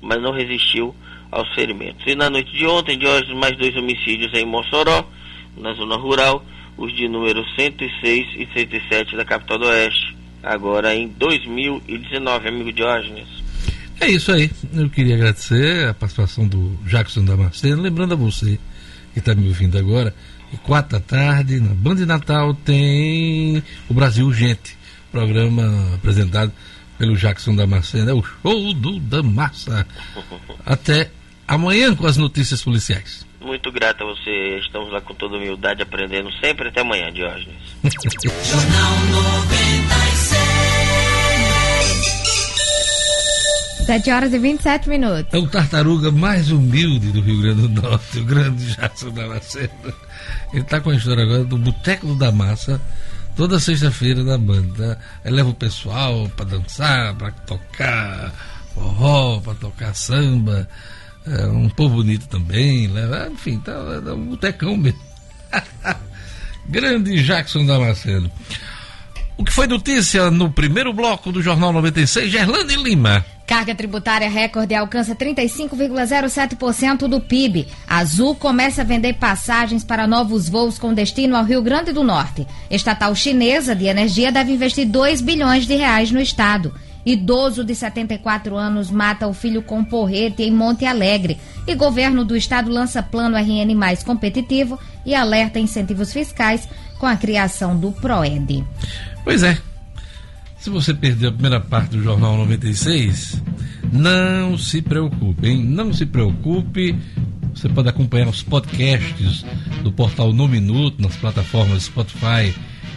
[0.00, 0.94] mas não resistiu
[1.30, 2.04] aos ferimentos.
[2.06, 5.08] E na noite de ontem, de hoje, mais dois homicídios em Mossoró,
[5.56, 6.44] na zona rural,
[6.76, 13.28] os de número 106 e 107 da capital do Oeste, agora em 2019, amigo Diógenes.
[14.00, 14.50] É isso aí.
[14.74, 17.80] Eu queria agradecer a participação do Jackson Damasceno.
[17.80, 18.58] Lembrando a você
[19.12, 20.14] que está me ouvindo agora,
[20.58, 24.76] quatro da tarde, na Band de Natal, tem o Brasil Urgente,
[25.10, 26.52] programa apresentado
[26.98, 28.10] pelo Jackson Damasceno.
[28.10, 29.86] É o show do Damassa.
[30.64, 31.10] Até
[31.46, 33.26] amanhã com as notícias policiais.
[33.40, 34.58] Muito grato a você.
[34.58, 36.68] Estamos lá com toda humildade, aprendendo sempre.
[36.68, 37.56] Até amanhã, Diógenes.
[38.44, 39.81] Jornal 96.
[43.84, 45.34] 7 horas e 27 minutos.
[45.34, 49.94] É o tartaruga mais humilde do Rio Grande do Norte, o grande Jackson Damasceno.
[50.52, 52.80] Ele está com a história agora do Boteco do Damassa,
[53.34, 54.98] toda sexta-feira na banda.
[55.24, 58.32] Aí leva o pessoal para dançar, para tocar
[58.74, 60.68] forró, para tocar samba.
[61.26, 65.00] É um povo bonito também, leva, enfim, tá, é um botecão mesmo.
[66.68, 68.30] grande Jackson Damasceno.
[69.36, 73.24] O que foi notícia no primeiro bloco do Jornal 96, Gerlane Lima.
[73.46, 77.66] Carga tributária recorde alcança 35,07% do PIB.
[77.86, 82.46] Azul começa a vender passagens para novos voos com destino ao Rio Grande do Norte.
[82.70, 86.72] Estatal chinesa de energia deve investir 2 bilhões de reais no estado.
[87.04, 91.38] Idoso de 74 anos mata o filho com porrete em Monte Alegre.
[91.66, 96.68] E governo do estado lança plano RN mais competitivo e alerta incentivos fiscais
[96.98, 98.64] com a criação do PROED.
[99.24, 99.58] Pois é.
[100.58, 103.42] Se você perdeu a primeira parte do Jornal 96,
[103.92, 105.64] não se preocupe, hein?
[105.64, 106.96] Não se preocupe.
[107.54, 109.44] Você pode acompanhar os podcasts
[109.82, 112.54] do portal No Minuto, nas plataformas Spotify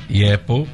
[0.09, 0.67] e Apple.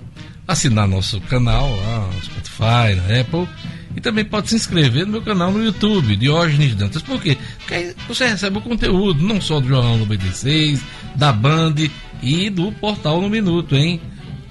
[0.48, 3.48] Assinar nosso canal lá no Spotify, na Apple.
[3.96, 7.02] E também pode se inscrever no meu canal no YouTube, Diógenes Dantas.
[7.02, 7.38] Por quê?
[7.60, 10.82] Porque aí você recebe o conteúdo, não só do Jornal 96,
[11.16, 11.76] da Band
[12.22, 14.00] e do portal No Minuto, hein?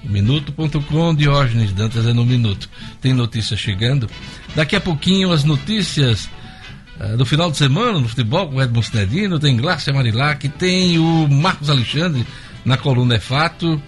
[0.03, 2.69] Minuto.com, Diógenes Dantas é no Minuto.
[2.99, 4.09] Tem notícias chegando.
[4.55, 6.29] Daqui a pouquinho as notícias
[6.99, 10.97] uh, do final de semana no futebol com o Edmo Cinedino, tem Glácia Marilac, tem
[10.97, 12.25] o Marcos Alexandre
[12.65, 13.81] na coluna É Fato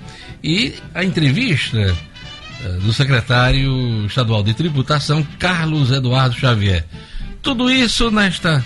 [0.43, 6.85] e a entrevista uh, do secretário estadual de tributação, Carlos Eduardo Xavier.
[7.41, 8.63] Tudo isso nesta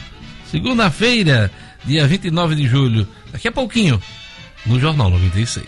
[0.51, 1.51] segunda-feira,
[1.85, 4.01] dia 29 de julho, daqui a pouquinho,
[4.65, 5.65] no Jornal 96.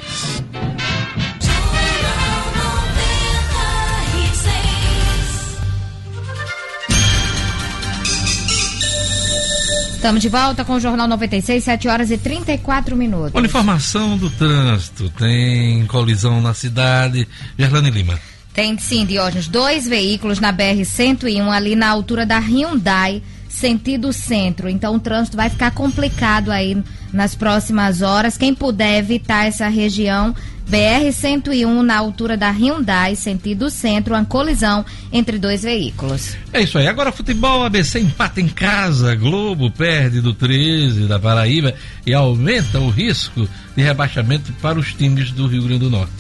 [10.00, 13.34] Estamos de volta com o Jornal 96, 7 horas e 34 minutos.
[13.36, 15.10] Olha, informação do trânsito.
[15.10, 17.28] Tem colisão na cidade.
[17.58, 18.18] Gerlane Lima.
[18.54, 19.50] Tem sim, Diógenes.
[19.50, 24.70] Dois veículos na BR-101, ali na altura da Hyundai, sentido centro.
[24.70, 26.82] Então o trânsito vai ficar complicado aí
[27.12, 28.38] nas próximas horas.
[28.38, 30.34] Quem puder evitar essa região,
[30.70, 36.38] BR-101 na altura da Hyundai, sentido centro, uma colisão entre dois veículos.
[36.54, 36.88] É isso aí.
[36.88, 41.74] Agora futebol, ABC empata em casa, Globo perde do 13 da Paraíba
[42.06, 46.14] e aumenta o risco de rebaixamento para os times do Rio Grande do Norte.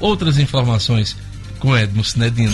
[0.00, 1.16] Outras informações
[1.62, 2.52] com Edmo Cinedino.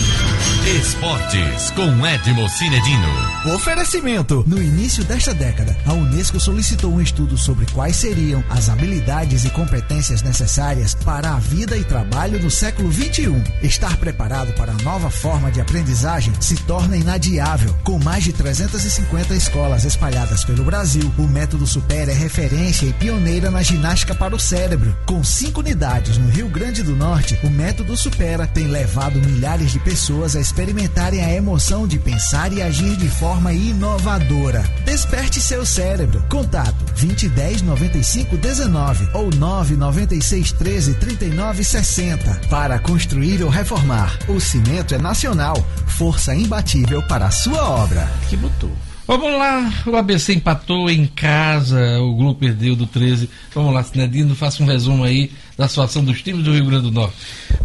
[0.79, 3.55] Esportes com Edmo Cinedino.
[3.55, 4.43] Oferecimento.
[4.45, 9.49] No início desta década, a Unesco solicitou um estudo sobre quais seriam as habilidades e
[9.49, 13.41] competências necessárias para a vida e trabalho no século 21.
[13.63, 17.75] Estar preparado para a nova forma de aprendizagem se torna inadiável.
[17.83, 23.49] Com mais de 350 escolas espalhadas pelo Brasil, o método Super é referência e pioneira
[23.49, 24.95] na ginástica para o cérebro.
[25.07, 29.79] Com cinco unidades no Rio Grande do Norte, o método Supera tem levado milhares de
[29.79, 34.63] pessoas a experimentarem a emoção de pensar e agir de forma inovadora.
[34.85, 36.23] Desperte seu cérebro.
[36.29, 44.19] Contato 2010 95 19 ou 996 13 39 60 para construir ou reformar.
[44.27, 45.55] O cimento é nacional,
[45.87, 48.11] força imbatível para a sua obra.
[48.29, 48.71] Que botou.
[49.09, 53.27] Vamos lá, o ABC empatou em casa, o Globo perdeu do 13.
[53.55, 56.91] Vamos lá, Sinedino, faça um resumo aí da situação dos times do Rio Grande do
[56.91, 57.17] Norte.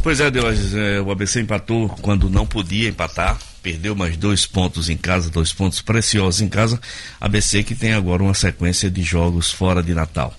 [0.03, 4.91] Pois é, Deus, é, o ABC empatou quando não podia empatar, perdeu mais dois pontos
[4.91, 6.81] em casa, dois pontos preciosos em casa.
[7.21, 10.35] ABC que tem agora uma sequência de jogos fora de Natal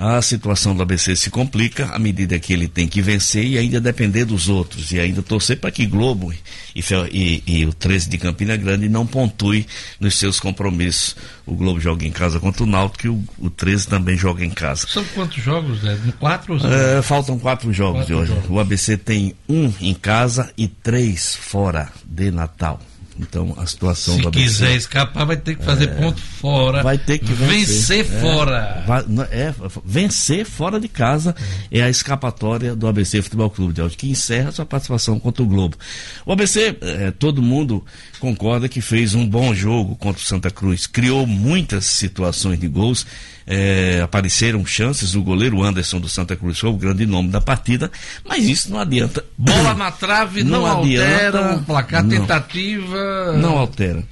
[0.00, 3.78] a situação do ABC se complica à medida que ele tem que vencer e ainda
[3.78, 4.92] depender dos outros.
[4.92, 6.82] E ainda torcer para que Globo e,
[7.12, 9.66] e, e, o 13 de Campina Grande não pontue
[10.00, 11.14] nos seus compromissos.
[11.44, 14.48] O Globo joga em casa contra o Náutico e o, o 13 também joga em
[14.48, 14.86] casa.
[14.88, 15.98] São quantos jogos, né?
[16.18, 18.32] Quatro ou é, Faltam quatro jogos quatro de hoje.
[18.32, 18.50] Jogos.
[18.50, 22.80] O ABC tem um em casa e três fora de Natal.
[23.18, 26.82] Então a situação Se quiser escapar, vai ter que fazer é, ponto fora.
[26.82, 28.84] Vai ter que vencer, vencer fora.
[28.86, 31.34] Vai, é, vencer fora de casa
[31.70, 31.78] é.
[31.78, 31.82] é.
[31.82, 35.76] a escapatória do ABC Futebol Clube de Alto, que encerra sua participação contra o Globo.
[36.24, 37.84] O ABC, é, todo mundo
[38.18, 43.06] concorda que fez um bom jogo contra o Santa Cruz, criou muitas situações de gols
[43.52, 47.90] é, apareceram chances, o goleiro Anderson do Santa Cruz foi o grande nome da partida,
[48.24, 49.24] mas isso não adianta.
[49.36, 53.32] Bola na trave não, não adianta, altera o placar, não, tentativa.
[53.36, 54.04] Não altera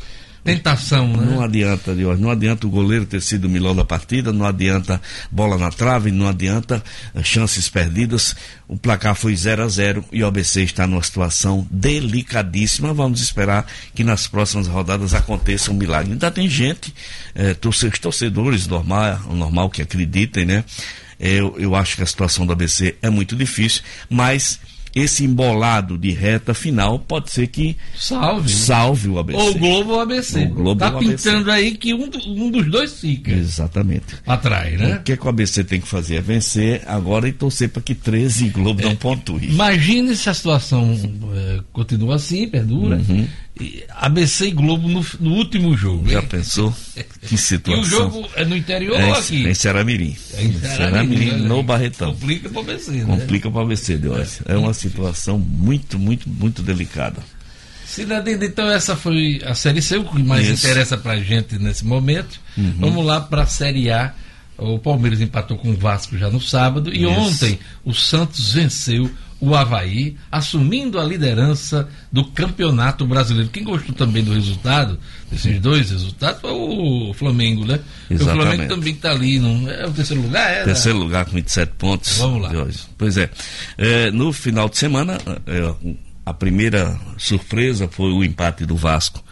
[0.55, 1.27] tentação, né?
[1.27, 5.01] Não adianta, Deus, não adianta o goleiro ter sido o melhor da partida, não adianta
[5.31, 6.83] bola na trave, não adianta
[7.15, 8.35] uh, chances perdidas.
[8.67, 12.93] O placar foi 0 a 0 e o ABC está numa situação delicadíssima.
[12.93, 16.13] Vamos esperar que nas próximas rodadas aconteça um milagre.
[16.13, 16.95] Ainda tem gente,
[17.35, 20.65] eh, torcedores normal, normal que acreditem, né?
[21.19, 24.61] Eu, eu acho que a situação do ABC é muito difícil, mas
[24.99, 29.39] esse embolado de reta final pode ser que salve, salve o ABC.
[29.39, 30.45] Ou o Globo ou o ABC.
[30.45, 31.67] O Globo tá pintando ABC.
[31.67, 33.33] aí que um, um dos dois fica.
[33.33, 34.17] Exatamente.
[34.27, 34.97] Atrás, né?
[34.97, 36.17] O que, é que o ABC tem que fazer?
[36.17, 39.51] É vencer agora e torcer para que 13 e Globo é, não pontuem.
[39.51, 40.95] Imagine se a situação
[41.35, 42.97] é, continua assim, perdura.
[42.97, 43.27] Uhum.
[43.91, 46.09] ABC e Globo no, no último jogo.
[46.09, 46.75] Já pensou?
[47.23, 47.69] Que situação.
[47.79, 49.47] E o jogo é no interior é, ou aqui?
[49.47, 50.17] É em Ceramirim.
[50.35, 51.49] É em Ceramirim, né?
[51.49, 52.13] no Barretão.
[52.13, 53.05] Complica para ABC, né?
[53.05, 54.41] Complica para o ABC, Deus.
[54.47, 57.23] É uma situação muito, muito, muito delicada.
[57.87, 60.67] Cidadino, então essa foi a Série C, o que mais Isso.
[60.67, 62.39] interessa para a gente nesse momento.
[62.57, 62.75] Uhum.
[62.79, 64.13] Vamos lá para a Série A.
[64.59, 67.11] O Palmeiras empatou com o Vasco já no sábado e Isso.
[67.11, 69.09] ontem o Santos venceu
[69.41, 73.49] o Havaí, assumindo a liderança do Campeonato Brasileiro.
[73.51, 74.99] Quem gostou também do resultado,
[75.31, 77.79] desses dois resultados, foi o Flamengo, né?
[78.11, 78.41] Exatamente.
[78.41, 80.51] O Flamengo também está ali, não é o terceiro lugar?
[80.51, 82.19] É, terceiro lugar com 27 pontos.
[82.19, 82.51] Vamos lá.
[82.97, 83.31] Pois é.
[83.77, 84.11] é.
[84.11, 85.95] No final de semana, é,
[86.27, 89.23] a primeira surpresa foi o empate do Vasco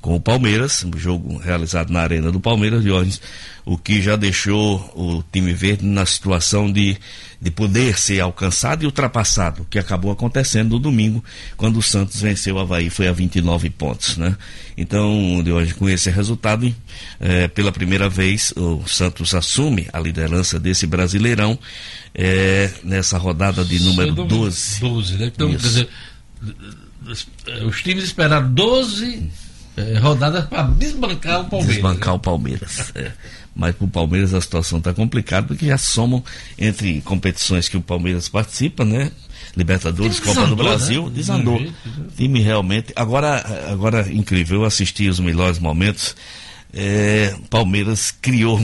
[0.00, 3.20] com o Palmeiras, um jogo realizado na Arena do Palmeiras, Jorge,
[3.66, 6.96] o que já deixou o time verde na situação de,
[7.40, 11.22] de poder ser alcançado e ultrapassado, o que acabou acontecendo no domingo,
[11.56, 14.36] quando o Santos venceu o Havaí, foi a 29 pontos, né?
[14.76, 16.74] Então, de hoje, com esse resultado,
[17.20, 21.58] é, pela primeira vez, o Santos assume a liderança desse Brasileirão
[22.14, 24.80] é, nessa rodada de número 12.
[24.80, 25.26] 12, né?
[25.26, 25.58] Então, Isso.
[25.58, 25.88] quer dizer,
[27.66, 31.74] os times esperaram 12 é, rodadas para desbancar o Palmeiras.
[31.74, 32.14] Desbancar né?
[32.14, 32.92] o Palmeiras.
[32.94, 33.12] É.
[33.54, 36.22] Mas para o Palmeiras a situação está complicada porque já somam
[36.58, 39.10] entre competições que o Palmeiras participa, né?
[39.56, 41.10] Libertadores, Copa do Brasil, né?
[41.14, 41.60] desandou.
[41.60, 41.72] Né?
[42.16, 42.92] Time realmente.
[42.94, 46.14] Agora, agora incrível, eu assisti os melhores momentos
[46.72, 48.60] é, Palmeiras criou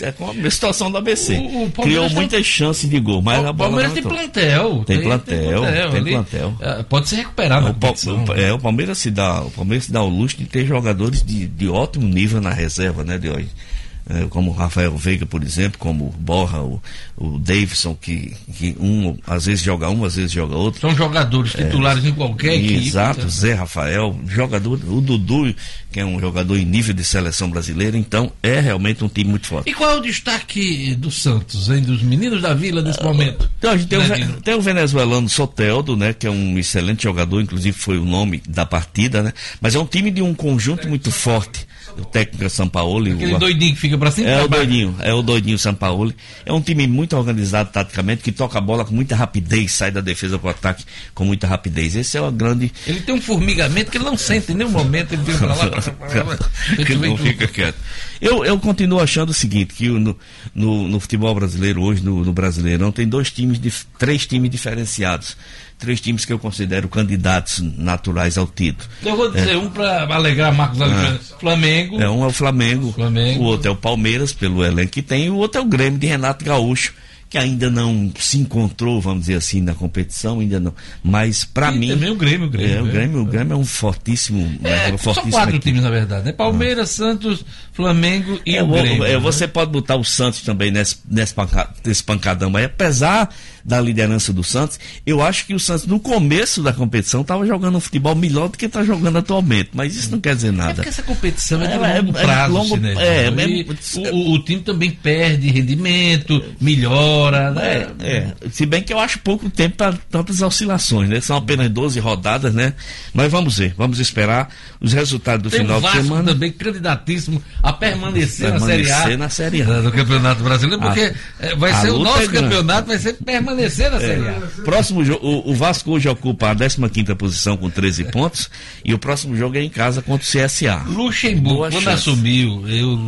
[0.00, 1.36] é como a situação do ABC.
[1.36, 4.84] O, o criou tem, muitas chances de gol, mas o a bola Palmeiras tem plantel,
[4.84, 6.54] tem, tem, plantel, tem, tem plantel.
[6.60, 10.02] É, pode se recuperar o, o, é, o Palmeiras se dá, o Palmeiras se dá
[10.02, 13.48] o luxo de ter jogadores de, de ótimo nível na reserva, né, de hoje?
[13.48, 13.79] é,
[14.28, 16.82] como Rafael Veiga, por exemplo, como o Borra, o,
[17.16, 20.80] o Davidson, que, que um às vezes joga um, às vezes joga outro.
[20.80, 22.86] São jogadores titulares é, em qualquer equipe.
[22.86, 23.30] Exato, então.
[23.30, 25.54] Zé Rafael, jogador, o Dudu,
[25.92, 29.46] que é um jogador em nível de seleção brasileira, então é realmente um time muito
[29.46, 29.70] forte.
[29.70, 33.50] E qual é o destaque do Santos, hein, dos meninos da vila nesse momento?
[33.58, 37.40] Então, a gente tem, o, tem o venezuelano Soteldo, né, que é um excelente jogador,
[37.40, 39.32] inclusive foi o nome da partida, né?
[39.60, 41.69] Mas é um time de um conjunto muito forte
[42.00, 43.12] o técnico é São Paulo.
[43.12, 44.28] Aquele o, doidinho que fica para cima.
[44.28, 46.12] É o doidinho, é o doidinho São Paulo.
[46.44, 50.00] É um time muito organizado taticamente, que toca a bola com muita rapidez, sai da
[50.00, 50.84] defesa para o ataque
[51.14, 51.94] com muita rapidez.
[51.94, 52.72] Esse é o grande.
[52.86, 55.68] Ele tem um formigamento que ele não sente em nenhum momento, ele fica para lá,
[55.68, 56.38] pra lá.
[56.84, 57.78] que não fica quieto.
[58.20, 60.16] Eu, eu continuo achando o seguinte, que no,
[60.54, 63.60] no, no futebol brasileiro, hoje, no, no Brasileirão, tem dois times,
[63.98, 65.36] três times diferenciados
[65.80, 68.88] três times que eu considero candidatos naturais ao título.
[69.04, 69.56] Eu vou dizer é.
[69.56, 71.20] um para alegrar Marcos Alexandre.
[71.32, 71.36] Ah.
[71.40, 72.00] Flamengo.
[72.00, 73.42] É, um é o Flamengo, Flamengo.
[73.42, 75.98] O outro é o Palmeiras, pelo elenco que tem, e o outro é o Grêmio
[75.98, 76.92] de Renato Gaúcho
[77.30, 80.74] que ainda não se encontrou, vamos dizer assim, na competição, ainda não.
[81.00, 81.90] Mas para mim.
[81.90, 82.76] Também o Grêmio, o Grêmio.
[82.76, 82.92] É, o né?
[82.92, 84.58] Grêmio, o Grêmio é um fortíssimo.
[84.64, 85.64] É, um são fortíssimo quatro equipe.
[85.66, 86.32] times, na verdade, né?
[86.32, 89.04] Palmeiras, Santos, Flamengo e É, o Grêmio.
[89.04, 89.18] é, né?
[89.18, 93.32] você pode botar o Santos também nesse, nesse, panca- nesse pancadão aí, apesar
[93.64, 97.76] da liderança do Santos, eu acho que o Santos no começo da competição estava jogando
[97.76, 100.74] um futebol melhor do que está jogando atualmente, mas isso não quer dizer É nada.
[100.74, 103.00] porque essa competição é de É, longo é- é prazo, longo- Cinedinho.
[103.00, 107.88] é, é- o, o- time também perde rendimento, melhora, né?
[108.00, 108.34] É, é.
[108.50, 111.20] Se bem que eu acho pouco tempo para tantas oscilações, né?
[111.20, 112.74] São apenas 12 rodadas, né?
[113.12, 114.48] Mas vamos ver, vamos esperar
[114.80, 116.32] os resultados do Tem final o de Vasco semana.
[116.32, 119.16] também candidatíssimo a permanecer, Permanecer na Série A.
[119.18, 119.66] na Série A.
[119.66, 123.14] né, Do Campeonato Brasileiro, porque A- vai a ser o nosso é campeonato, vai ser
[123.50, 124.40] permanecer na Série A.
[124.64, 128.50] Próximo jogo, o, o Vasco hoje ocupa a 15 posição com 13 pontos
[128.84, 130.84] e o próximo jogo é em casa contra o CSA.
[130.86, 132.10] Luxemburgo, Boa quando chance.
[132.10, 132.98] assumiu, eu,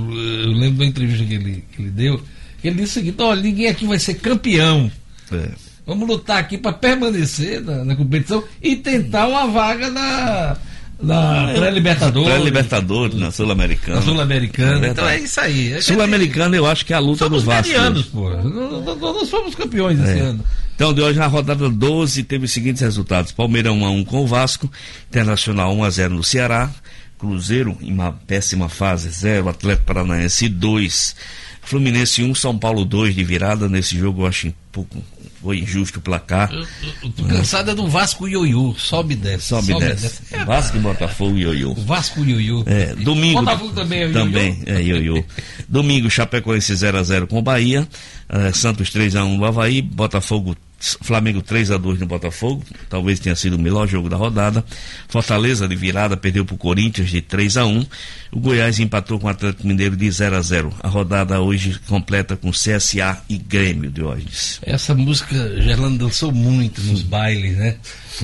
[0.44, 2.22] eu lembro da entrevista que ele, que ele deu,
[2.60, 4.90] que ele disse o seguinte, olha, ninguém aqui vai ser campeão.
[5.30, 5.48] É.
[5.86, 10.56] Vamos lutar aqui para permanecer na, na competição e tentar uma vaga na,
[11.02, 12.28] na pré-libertadores.
[12.32, 13.96] Pré-Libertadores, na Sul-Americana.
[13.96, 14.86] Na Sul-Americana.
[14.86, 15.24] É então é verdade.
[15.24, 15.82] isso aí.
[15.82, 17.72] Sul-Americana eu acho que é a luta Somos do Vasco.
[17.72, 18.02] hoje.
[18.04, 18.30] pô.
[18.30, 20.20] Nós, somos campeões esse É.
[20.20, 20.44] ano.
[20.74, 24.70] Então, de hoje, na rodada 12, teve os seguintes resultados: Palmeiras 1x1 com o Vasco,
[25.08, 26.70] Internacional 1x0 no Ceará,
[27.18, 31.14] Cruzeiro em uma péssima fase 0, Atlético Paranaense 2,
[31.62, 33.68] Fluminense 1, São Paulo 2 de virada.
[33.68, 35.02] Nesse jogo eu acho um pouco
[35.42, 36.52] foi injusto o placar.
[36.52, 36.66] Eu,
[37.02, 38.74] eu, tô cansado é do Vasco Ioiô.
[38.78, 39.48] Sobe e desce.
[39.48, 40.20] Sobe e desce.
[40.30, 41.74] É, Vasco e Botafogo e Ioiô.
[41.74, 42.62] Vasco Ioiô.
[42.64, 43.40] É, domingo.
[43.40, 44.12] Botafogo também é ioiô?
[44.12, 45.24] Também, é ioiô.
[45.68, 47.86] domingo, Chapecoense 0x0 com o Bahia.
[48.28, 49.82] eh, Santos 3x1 no Havaí.
[49.82, 50.56] Botafogo,
[51.00, 52.64] Flamengo 3x2 no Botafogo.
[52.88, 54.64] Talvez tenha sido o melhor jogo da rodada.
[55.08, 57.86] Fortaleza de virada perdeu para o Corinthians de 3x1.
[58.32, 60.72] O Goiás empatou com o Atlético Mineiro de 0x0.
[60.82, 64.26] A rodada hoje completa com CSA e Grêmio de hoje.
[64.62, 67.76] Essa música, Gerlando dançou muito nos bailes, né?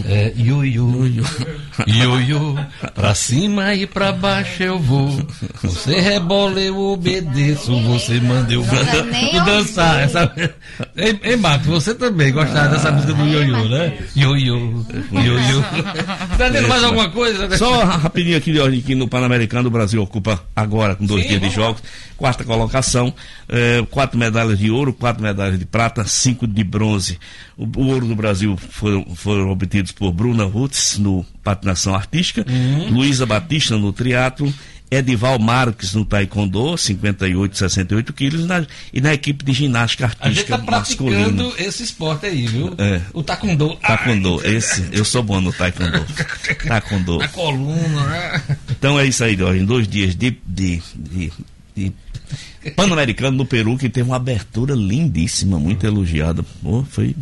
[0.04, 1.06] É, ioiô,
[1.86, 2.56] ioiô,
[2.94, 5.08] pra cima e pra baixo eu vou.
[5.62, 7.74] Você rebola, eu obedeço.
[7.82, 10.02] Você manda eu tu dançar.
[10.02, 10.30] Essa...
[10.94, 13.98] Ei, ei, Marcos, você também gostava dessa música do ioiô, né?
[14.14, 15.62] Ioiô, ioiô.
[16.36, 17.48] Tá tendo mais alguma coisa?
[17.48, 17.56] né?
[17.56, 21.28] Só rapidinho aqui de ordem que no Pan-Americano o Brasil ocupa agora com dois Sim,
[21.30, 21.82] dias de jogos,
[22.16, 23.12] quarta colocação,
[23.48, 27.18] eh, quatro medalhas de ouro, quatro medalhas de prata, cinco de bronze.
[27.56, 29.50] O, o ouro do Brasil foram, foram
[29.92, 32.90] por Bruna Rutz no patinação artística, Uhum.
[32.90, 34.52] Luísa Batista no triatlo,
[34.90, 40.40] Edival Marques no taekwondo, 58, 68 quilos, na- e na equipe de ginástica A gente
[40.52, 41.52] artística tá praticando masculina.
[41.58, 42.74] esse esporte aí, viu?
[42.78, 43.00] É.
[43.12, 43.76] O taekwondo.
[43.76, 46.04] Taekwondo, esse, eu sou bom no taekwondo.
[46.66, 47.18] Taekwondo.
[47.18, 48.42] Na coluna, né?
[48.70, 51.32] Então é isso aí, em dois dias de, de, de,
[51.76, 51.92] de
[52.74, 56.42] Pan-Americano no Peru, que teve uma abertura lindíssima, muito elogiada.
[56.62, 57.14] Pô, foi.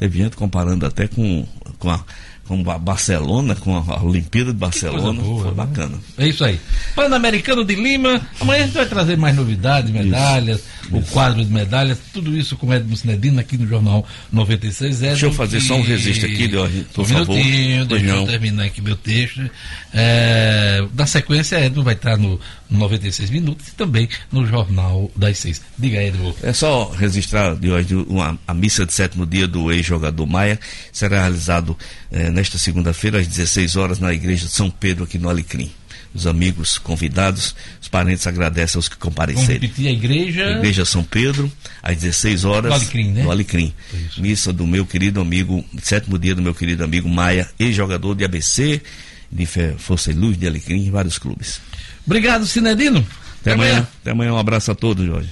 [0.00, 1.46] Teve gente comparando até com,
[1.78, 2.02] com, a,
[2.48, 5.20] com a Barcelona, com a Olimpíada de Barcelona.
[5.20, 5.56] boa, foi né?
[5.58, 5.98] bacana.
[6.16, 6.58] É isso aí.
[6.94, 8.18] Pan-Americano de Lima.
[8.40, 12.72] Amanhã a gente vai trazer mais novidades, medalhas, o quadro de medalhas, tudo isso com
[12.72, 15.00] Edmo Sinedino aqui no Jornal 96.
[15.00, 17.36] Deixa eu fazer só um registro aqui, Leonardo, por um favor.
[17.36, 19.50] minutinho, Pois deixa eu terminar aqui meu texto.
[19.92, 22.40] É, na sequência, Edmo vai estar no
[22.70, 25.60] 96 Minutos e também no Jornal das Seis.
[25.78, 26.34] Diga, Edmo.
[26.42, 30.58] É só registrar de hoje uma, a missa de sétimo dia do ex-jogador Maia.
[30.92, 31.76] Será realizado
[32.12, 35.70] eh, nesta segunda-feira, às 16 horas, na igreja de São Pedro, aqui no Alecrim.
[36.12, 39.60] Os amigos convidados, os parentes agradecem aos que Vamos comparecerem.
[39.60, 40.46] repetir a igreja.
[40.46, 41.50] A Igreja São Pedro,
[41.80, 42.70] às 16 horas.
[42.72, 43.22] Do Alecrim, né?
[43.22, 43.72] No Alecrim.
[43.94, 44.20] Isso.
[44.20, 48.82] Missa do meu querido amigo, sétimo dia do meu querido amigo Maia, ex-jogador de ABC,
[49.30, 49.46] de
[49.78, 51.60] Força e Luz, de Alecrim, em vários clubes.
[52.06, 53.04] Obrigado, Sinedino.
[53.40, 53.86] Até amanhã.
[54.00, 54.32] Até amanhã.
[54.34, 55.30] Um abraço a todos, Jorge.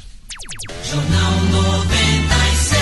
[0.85, 2.79] Jornal 96.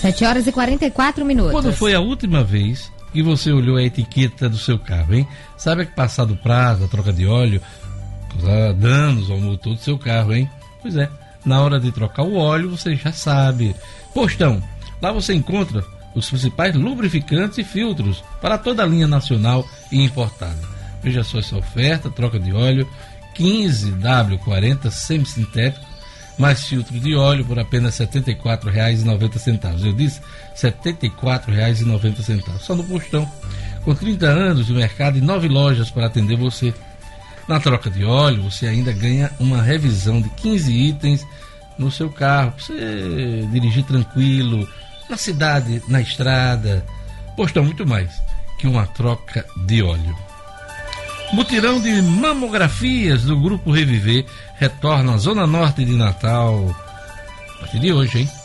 [0.00, 1.52] 7 horas e 44 minutos.
[1.52, 5.26] Quando foi a última vez que você olhou a etiqueta do seu carro, hein?
[5.58, 7.60] Sabe que passado o prazo, a troca de óleo,
[8.30, 10.48] causar danos ao motor do seu carro, hein?
[10.80, 11.10] Pois é,
[11.44, 13.74] na hora de trocar o óleo, você já sabe.
[14.14, 14.62] Postão,
[15.02, 15.84] lá você encontra
[16.14, 20.58] os principais lubrificantes e filtros para toda a linha nacional e importada.
[21.02, 22.88] Veja só essa oferta, troca de óleo
[23.36, 25.90] 15W40 semi-sintético
[26.40, 29.84] mais filtro de óleo por apenas R$ 74,90.
[29.84, 30.20] Eu disse
[30.60, 32.58] R$ 74,90.
[32.58, 33.30] Só no postão.
[33.84, 36.72] Com 30 anos de mercado e nove lojas para atender você.
[37.46, 41.26] Na troca de óleo, você ainda ganha uma revisão de 15 itens
[41.76, 42.52] no seu carro.
[42.52, 44.66] Pra você dirigir tranquilo,
[45.10, 46.86] na cidade, na estrada.
[47.36, 48.10] Postão muito mais
[48.58, 50.16] que uma troca de óleo.
[51.32, 54.24] Mutirão de mamografias do Grupo Reviver
[54.56, 56.74] retorna à Zona Norte de Natal.
[57.56, 58.39] A partir de hoje, hein?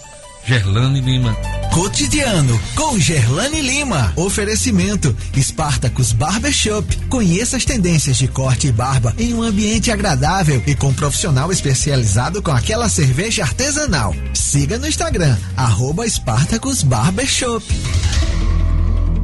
[0.46, 1.36] Gerlane Lima.
[1.74, 4.14] Cotidiano com Gerlane Lima.
[4.16, 6.96] Oferecimento Spartacus Barbershop.
[7.10, 11.52] Conheça as tendências de corte e barba em um ambiente agradável e com um profissional
[11.52, 14.16] especializado com aquela cerveja artesanal.
[14.36, 17.66] Siga no Instagram, arroba Spartacus Barbershop.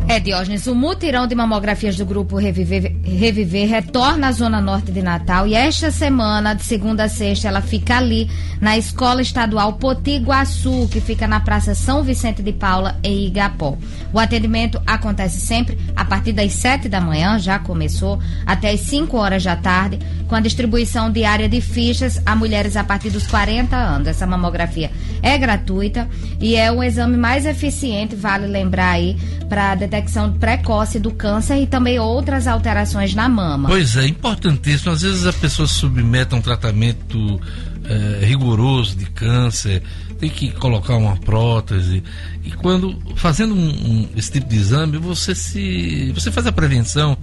[0.07, 5.01] É, Diógenes, o mutirão de mamografias do grupo Reviver, Reviver retorna à Zona Norte de
[5.01, 8.29] Natal e esta semana, de segunda a sexta, ela fica ali
[8.59, 13.77] na Escola Estadual Potiguaçu, que fica na Praça São Vicente de Paula, em Igapó.
[14.11, 19.15] O atendimento acontece sempre a partir das sete da manhã, já começou, até as 5
[19.15, 19.97] horas da tarde,
[20.27, 24.07] com a distribuição diária de fichas a mulheres a partir dos 40 anos.
[24.09, 24.91] Essa mamografia
[25.21, 31.11] é gratuita e é um exame mais eficiente, vale lembrar aí, para detecção precoce do
[31.11, 33.67] câncer e também outras alterações na mama.
[33.67, 34.93] Pois é, importantíssimo.
[34.93, 37.39] Às vezes a pessoa submete a um tratamento
[37.83, 39.83] é, rigoroso de câncer,
[40.17, 42.01] tem que colocar uma prótese.
[42.43, 47.17] E quando fazendo um, um, esse tipo de exame, você se você faz a prevenção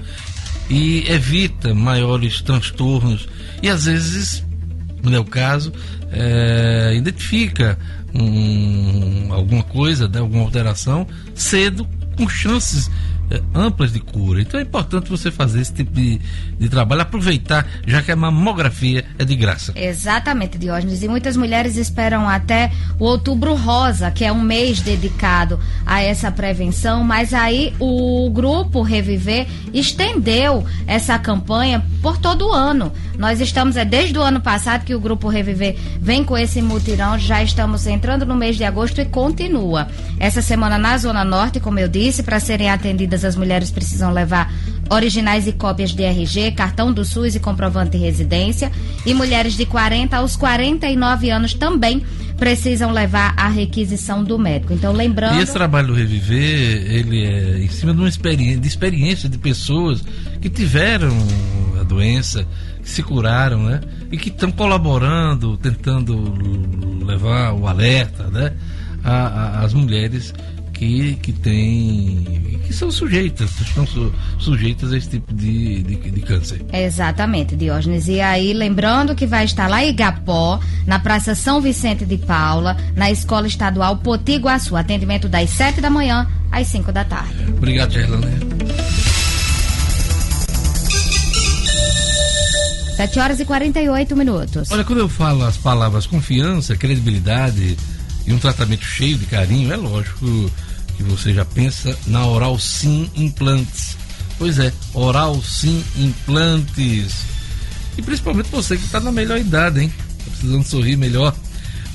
[0.69, 3.27] e evita maiores transtornos
[3.63, 4.45] e às vezes,
[5.03, 5.73] no meu caso,
[6.13, 7.79] é, identifica
[8.15, 11.87] um, alguma coisa, né, alguma alteração cedo
[12.19, 12.91] com chances
[13.31, 14.41] é, amplas de cura.
[14.41, 16.21] Então é importante você fazer esse tipo de,
[16.59, 19.73] de trabalho, aproveitar, já que a mamografia é de graça.
[19.77, 21.03] Exatamente, Diógenes.
[21.03, 26.31] E muitas mulheres esperam até o outubro rosa, que é um mês dedicado a essa
[26.31, 32.93] prevenção, mas aí o grupo Reviver estendeu essa campanha por todo o ano.
[33.19, 37.19] Nós estamos, é desde o ano passado que o grupo Reviver vem com esse mutirão,
[37.19, 39.89] já estamos entrando no mês de agosto e continua.
[40.21, 44.53] Essa semana na Zona Norte, como eu disse, para serem atendidas as mulheres precisam levar
[44.89, 48.71] originais e cópias de RG, cartão do SUS e comprovante de residência.
[49.05, 52.05] E mulheres de 40 aos 49 anos também
[52.37, 54.73] precisam levar a requisição do médico.
[54.73, 55.39] Então, lembrando.
[55.39, 59.39] E esse trabalho do Reviver, ele é em cima de uma experiência, de experiência de
[59.39, 60.05] pessoas
[60.41, 61.13] que tiveram
[61.81, 62.47] a doença,
[62.89, 63.81] se curaram, né?
[64.11, 66.35] E que estão colaborando, tentando
[67.05, 68.53] levar o alerta, né?
[69.05, 70.33] Às mulheres
[70.73, 72.61] que, que tem.
[72.65, 76.65] que são sujeitas, estão su, sujeitas a esse tipo de, de, de, câncer.
[76.73, 78.09] Exatamente, Diógenes.
[78.09, 82.77] E aí, lembrando que vai estar lá em Igapó, na Praça São Vicente de Paula,
[82.97, 84.77] na Escola Estadual Potiguaçu.
[84.77, 87.45] Atendimento das 7 da manhã às 5 da tarde.
[87.49, 88.88] Obrigado, Gerlane.
[92.99, 94.73] 7 horas e 48 minutos.
[94.73, 97.77] Olha, quando eu falo as palavras confiança, credibilidade
[98.27, 100.51] e um tratamento cheio de carinho, é lógico
[100.97, 103.97] que você já pensa na Oral Sim Implantes.
[104.37, 107.15] Pois é, Oral Sim Implantes.
[107.97, 109.93] E principalmente você que está na melhor idade, hein?
[110.25, 111.33] Tá precisando sorrir melhor.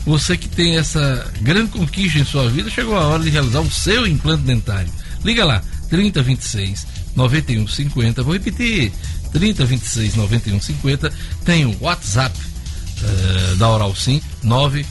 [0.06, 3.70] Você que tem essa grande conquista em sua vida, chegou a hora de realizar o
[3.70, 4.90] seu implante dentário.
[5.22, 8.24] Liga lá, 3026 9150.
[8.24, 8.92] Vou repetir,
[9.34, 11.12] 3026 9150.
[11.44, 14.86] Tem o WhatsApp uh, da Oral Sim, 9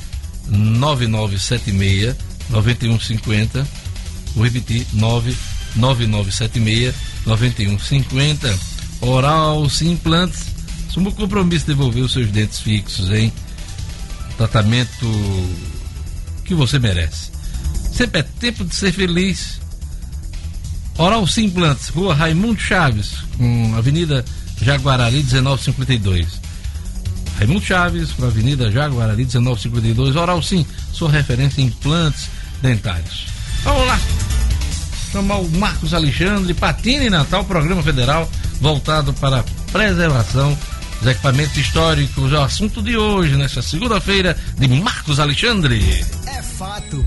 [0.48, 2.14] 9976
[2.50, 3.66] 9150.
[4.34, 8.58] Vou repetir, 99976 9150.
[9.00, 10.52] Oral Simplantes.
[10.88, 13.32] Assumo o compromisso de devolver os seus dentes fixos, hein?
[14.36, 15.06] Tratamento
[16.44, 17.30] que você merece.
[17.92, 19.61] Sempre é tempo de ser feliz.
[20.98, 24.24] Oral Simplantes, Rua Raimundo Chaves, com Avenida
[24.60, 26.40] Jaguarari 1952.
[27.38, 30.16] Raimundo Chaves, a Avenida Jaguarari 1952.
[30.16, 32.28] Oral Sim, sua referência em implantes
[32.60, 33.26] dentários.
[33.64, 33.98] Vamos lá!
[35.12, 38.28] chamar o Marcos Alexandre, Patina e Natal, programa federal
[38.60, 40.56] voltado para a preservação
[41.00, 42.32] dos equipamentos históricos.
[42.32, 46.02] É o assunto de hoje, nesta segunda-feira, de Marcos Alexandre.
[46.26, 47.04] É fato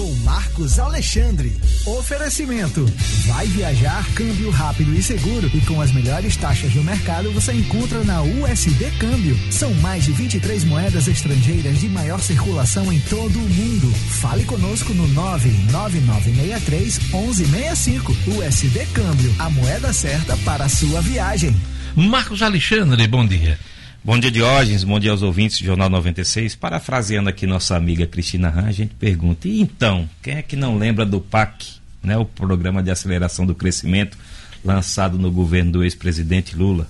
[0.00, 1.54] com Marcos Alexandre.
[1.84, 2.86] Oferecimento.
[3.26, 5.50] Vai viajar, câmbio rápido e seguro.
[5.52, 9.38] E com as melhores taxas do mercado você encontra na USD Câmbio.
[9.52, 13.94] São mais de 23 moedas estrangeiras de maior circulação em todo o mundo.
[14.22, 18.16] Fale conosco no 99963 1165.
[18.38, 21.54] USD Câmbio, a moeda certa para a sua viagem.
[21.94, 23.58] Marcos Alexandre, bom dia.
[24.02, 24.82] Bom dia, Diógenes.
[24.82, 26.54] Bom dia aos ouvintes do Jornal 96.
[26.54, 30.78] Parafraseando aqui nossa amiga Cristina Han, a gente pergunta: e então, quem é que não
[30.78, 31.66] lembra do PAC,
[32.02, 34.16] né, o Programa de Aceleração do Crescimento,
[34.64, 36.88] lançado no governo do ex-presidente Lula?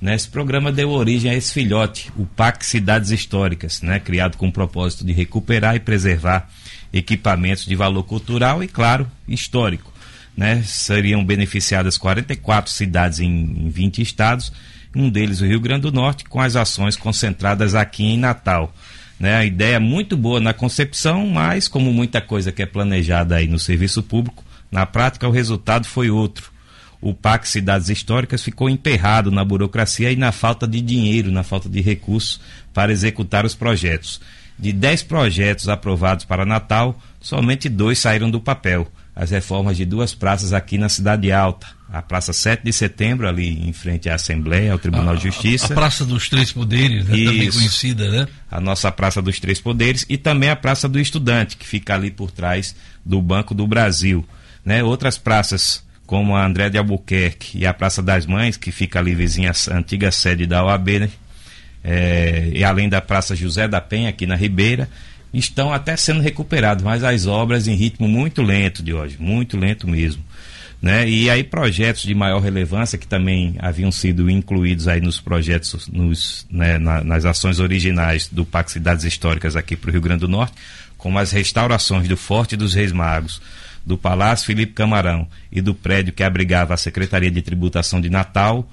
[0.00, 4.48] Né, esse programa deu origem a esse filhote, o PAC Cidades Históricas, né, criado com
[4.48, 6.50] o propósito de recuperar e preservar
[6.90, 9.92] equipamentos de valor cultural e, claro, histórico
[10.36, 10.62] né?
[10.64, 14.52] Seriam beneficiadas 44 cidades em, em 20 estados,
[14.96, 18.74] um deles o Rio Grande do Norte, com as ações concentradas aqui em Natal.
[19.20, 19.36] Né?
[19.36, 23.46] A ideia é muito boa na concepção, mas como muita coisa que é planejada aí
[23.46, 24.42] no serviço público,
[24.72, 26.50] na prática o resultado foi outro.
[26.98, 31.68] O PAC Cidades Históricas ficou emperrado na burocracia e na falta de dinheiro, na falta
[31.68, 32.40] de recursos
[32.72, 34.18] para executar os projetos.
[34.58, 38.90] De 10 projetos aprovados para Natal, somente dois saíram do papel.
[39.16, 41.66] As reformas de duas praças aqui na Cidade Alta.
[41.90, 45.68] A Praça 7 de Setembro, ali em frente à Assembleia, ao Tribunal a, de Justiça.
[45.68, 47.16] A, a Praça dos Três Poderes, né?
[47.16, 48.28] também conhecida, né?
[48.50, 52.10] A nossa Praça dos Três Poderes e também a Praça do Estudante, que fica ali
[52.10, 54.22] por trás do Banco do Brasil.
[54.62, 54.84] Né?
[54.84, 59.14] Outras praças, como a André de Albuquerque e a Praça das Mães, que fica ali
[59.14, 61.10] vizinha à antiga sede da OAB, né?
[61.82, 64.90] É, e além da Praça José da Penha, aqui na Ribeira,
[65.32, 69.88] estão até sendo recuperados, mas as obras em ritmo muito lento de hoje, muito lento
[69.88, 70.22] mesmo.
[70.80, 71.08] Né?
[71.08, 76.46] E aí projetos de maior relevância que também haviam sido incluídos aí nos projetos, nos,
[76.50, 80.28] né, na, nas ações originais do Pacto Cidades Históricas aqui para o Rio Grande do
[80.28, 80.54] Norte,
[80.98, 83.40] como as restaurações do Forte dos Reis Magos,
[83.84, 88.68] do Palácio Felipe Camarão e do prédio que abrigava a Secretaria de Tributação de Natal,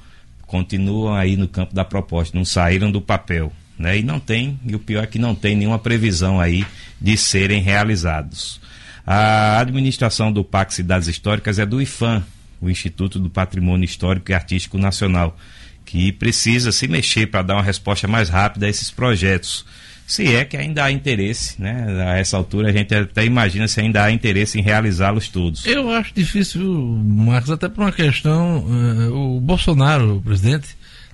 [0.46, 3.52] continuam aí no campo da proposta, não saíram do papel.
[3.78, 4.00] Né?
[4.00, 6.66] E não tem, e o pior é que não tem nenhuma previsão aí
[7.02, 8.62] de serem realizados.
[9.06, 12.24] A administração do PAC Cidades Históricas é do IFAM,
[12.62, 15.38] o Instituto do Patrimônio Histórico e Artístico Nacional,
[15.86, 19.66] que precisa se mexer para dar uma resposta mais rápida a esses projetos.
[20.06, 21.86] Se é que ainda há interesse, né?
[22.08, 25.66] A essa altura a gente até imagina se ainda há interesse em realizá-los todos.
[25.66, 26.64] Eu acho difícil,
[27.04, 30.68] Marcos, até por uma questão, uh, o Bolsonaro, o presidente,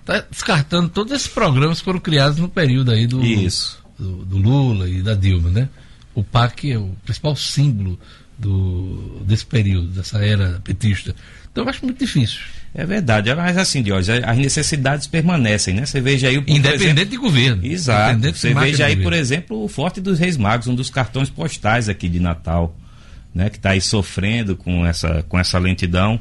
[0.09, 3.21] está descartando todos esses programas que foram criados no período aí do,
[3.97, 5.69] do, do Lula e da Dilma, né?
[6.19, 7.99] o PAC é o principal símbolo
[8.37, 11.15] do, desse período, dessa era petista.
[11.51, 12.39] Então eu acho muito difícil.
[12.73, 15.85] É verdade, mas assim, Diógenes, as necessidades permanecem, né?
[15.85, 16.35] Você veja aí...
[16.35, 17.65] Independente exemplo, de governo.
[17.65, 18.31] Exato.
[18.31, 22.07] Você veja aí, por exemplo, o Forte dos Reis Magos, um dos cartões postais aqui
[22.07, 22.77] de Natal,
[23.33, 23.49] né?
[23.49, 26.19] Que está aí sofrendo com essa, com essa lentidão,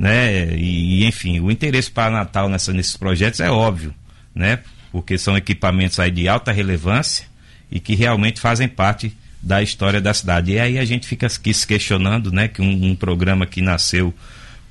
[0.00, 0.56] né?
[0.56, 3.94] E, enfim, o interesse para Natal nessa, nesses projetos é óbvio,
[4.34, 4.60] né?
[4.90, 7.26] Porque são equipamentos aí de alta relevância
[7.70, 10.52] e que realmente fazem parte da história da cidade.
[10.52, 14.12] E aí a gente fica aqui se questionando, né, que um, um programa que nasceu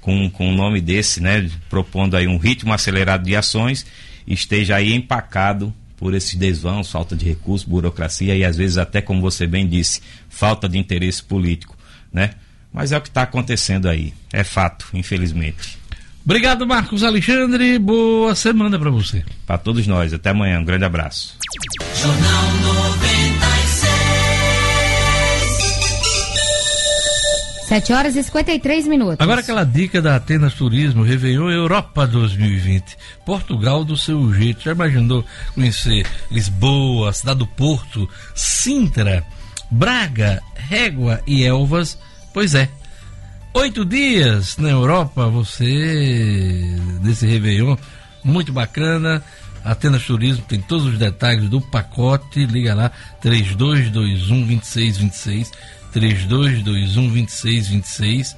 [0.02, 3.86] com, com um nome desse, né, propondo aí um ritmo acelerado de ações,
[4.26, 9.22] esteja aí empacado por esses desvãos, falta de recursos, burocracia e às vezes até, como
[9.22, 11.78] você bem disse, falta de interesse político,
[12.12, 12.32] né?
[12.72, 15.80] Mas é o que está acontecendo aí, é fato, infelizmente.
[16.24, 17.80] Obrigado, Marcos Alexandre.
[17.80, 19.26] Boa semana para você.
[19.48, 20.14] Para todos nós.
[20.14, 20.60] Até amanhã.
[20.60, 21.36] Um grande abraço.
[21.96, 24.00] Jornal 96.
[27.70, 29.18] 7 horas e 53 minutos.
[29.20, 32.98] Agora aquela dica da Atenas Turismo, Réveillon Europa 2020.
[33.26, 34.64] Portugal do seu jeito.
[34.64, 39.24] Já imaginou conhecer Lisboa, Cidade do Porto, Sintra,
[39.72, 41.98] Braga, Régua e Elvas?
[42.34, 42.70] Pois é.
[43.54, 47.76] Oito dias na Europa, você, desse Réveillon,
[48.24, 49.24] muito bacana.
[49.64, 52.46] Atenas Turismo tem todos os detalhes do pacote.
[52.46, 55.52] Liga lá, 3221 2626
[55.92, 58.36] 3221 2626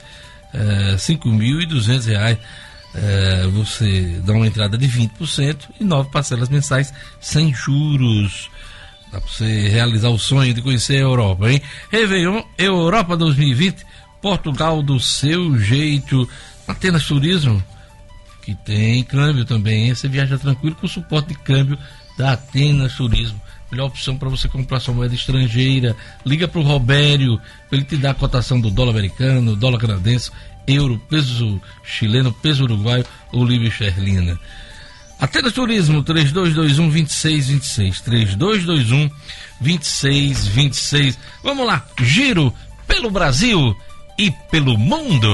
[0.53, 7.53] uh, 5.200 reais uh, você dá uma entrada de 20% e nove parcelas mensais sem
[7.53, 8.49] juros
[9.12, 11.62] dá para você realizar o sonho de conhecer a Europa, hein?
[11.91, 13.86] Réveillon Europa 2020
[14.22, 16.28] Portugal do seu jeito
[16.68, 17.64] Atenas Turismo
[18.41, 21.78] que tem câmbio também, você viaja tranquilo com o suporte de câmbio
[22.18, 23.39] da Atenas Turismo
[23.72, 25.95] melhor opção para você comprar sua moeda estrangeira.
[26.26, 27.39] Liga para o Robério,
[27.70, 30.30] para ele te dar a cotação do dólar americano, dólar canadense,
[30.68, 34.38] euro, peso chileno, peso uruguaio ou livre esterlina.
[35.22, 38.01] Atenas Turismo, 3221 2626.
[38.01, 39.11] 3221
[39.61, 41.19] 2626.
[41.43, 42.51] Vamos lá, giro
[42.88, 43.78] pelo Brasil
[44.17, 45.28] e pelo mundo.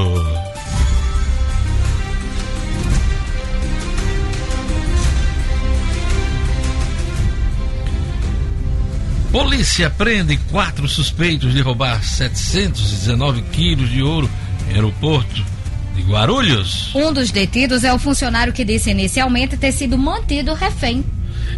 [9.32, 14.30] Polícia prende quatro suspeitos de roubar 719 quilos de ouro
[14.70, 15.57] em aeroporto
[15.98, 16.92] de Guarulhos.
[16.94, 21.04] Um dos detidos é o funcionário que disse inicialmente ter sido mantido refém.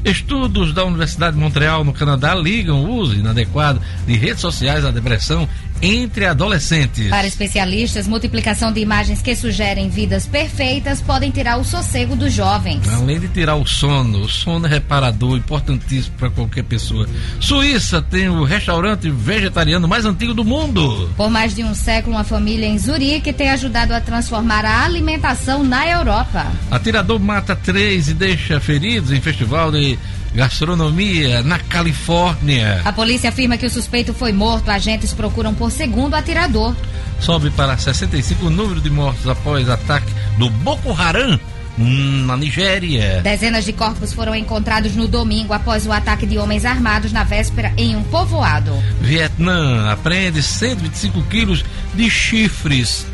[0.05, 4.91] Estudos da Universidade de Montreal, no Canadá, ligam o uso inadequado de redes sociais à
[4.91, 5.47] depressão
[5.81, 7.09] entre adolescentes.
[7.09, 12.87] Para especialistas, multiplicação de imagens que sugerem vidas perfeitas podem tirar o sossego dos jovens.
[12.89, 17.07] Além de tirar o sono, o sono é reparador, importantíssimo para qualquer pessoa.
[17.39, 21.09] Suíça tem o restaurante vegetariano mais antigo do mundo.
[21.15, 25.63] Por mais de um século, uma família em Zurique tem ajudado a transformar a alimentação
[25.63, 26.47] na Europa.
[26.69, 29.97] Atirador mata três e deixa feridos em festival de
[30.33, 32.81] gastronomia na Califórnia.
[32.85, 34.69] A polícia afirma que o suspeito foi morto.
[34.69, 36.75] Agentes procuram por segundo atirador.
[37.19, 41.39] Sobe para 65 o número de mortos após ataque do Boko Haram
[41.77, 43.21] hum, na Nigéria.
[43.21, 47.73] Dezenas de corpos foram encontrados no domingo após o ataque de homens armados na véspera
[47.77, 48.71] em um povoado.
[49.01, 51.63] Vietnã apreende 125 quilos
[51.93, 53.05] de chifres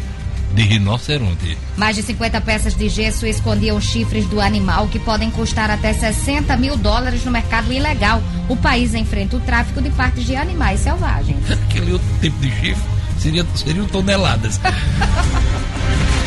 [0.55, 1.57] de rinoceronte.
[1.77, 6.55] Mais de 50 peças de gesso escondiam chifres do animal que podem custar até 60
[6.57, 8.21] mil dólares no mercado ilegal.
[8.47, 11.39] O país enfrenta o tráfico de partes de animais selvagens.
[11.51, 12.83] Aquele outro tipo de chifre
[13.19, 14.59] seria, seriam toneladas.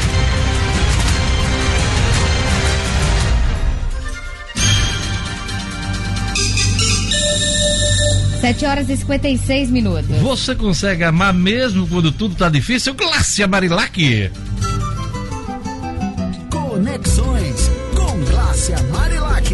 [8.41, 10.09] Sete horas e 56 minutos.
[10.23, 12.95] Você consegue amar mesmo quando tudo tá difícil?
[12.95, 14.31] Glácia Marilac.
[16.49, 19.53] Conexões com Glácia Marilac.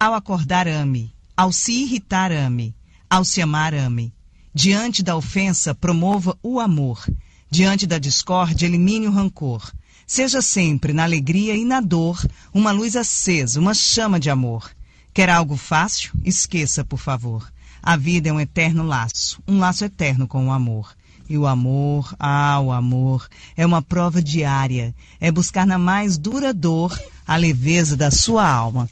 [0.00, 1.14] Ao acordar, ame.
[1.36, 2.74] Ao se irritar, ame.
[3.10, 4.10] Ao se amar, ame.
[4.54, 7.06] Diante da ofensa, promova o amor.
[7.50, 9.70] Diante da discórdia, elimine o rancor.
[10.06, 14.70] Seja sempre, na alegria e na dor, uma luz acesa, uma chama de amor.
[15.14, 16.12] Quer algo fácil?
[16.24, 17.50] Esqueça, por favor.
[17.82, 20.94] A vida é um eterno laço, um laço eterno com o amor.
[21.28, 26.52] E o amor, ah, o amor, é uma prova diária, é buscar na mais dura
[26.52, 28.88] dor a leveza da sua alma.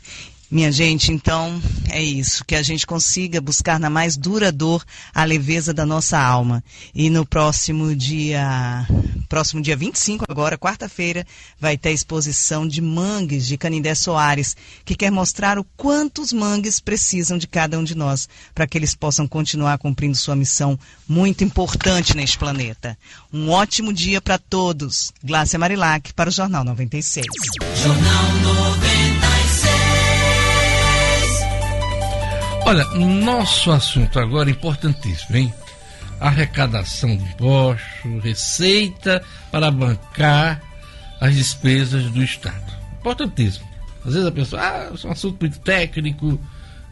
[0.50, 4.84] Minha gente, então é isso, que a gente consiga buscar na mais dura dor
[5.14, 6.64] a leveza da nossa alma.
[6.92, 8.84] E no próximo dia,
[9.30, 11.24] próximo dia 25, agora, quarta-feira,
[11.58, 16.32] vai ter a exposição de mangues de Canindé Soares, que quer mostrar o quanto os
[16.32, 20.76] mangues precisam de cada um de nós, para que eles possam continuar cumprindo sua missão
[21.08, 22.98] muito importante neste planeta.
[23.32, 25.12] Um ótimo dia para todos.
[25.22, 27.24] Glácia Marilac, para o Jornal 96.
[27.84, 29.80] Jornal 96.
[32.66, 35.54] Olha, nosso assunto agora é importantíssimo, hein?
[36.20, 40.62] Arrecadação de impostos, receita para bancar
[41.20, 42.72] as despesas do Estado.
[43.00, 43.66] Importantíssimo.
[44.04, 46.40] Às vezes a pessoa, ah, é um assunto muito técnico,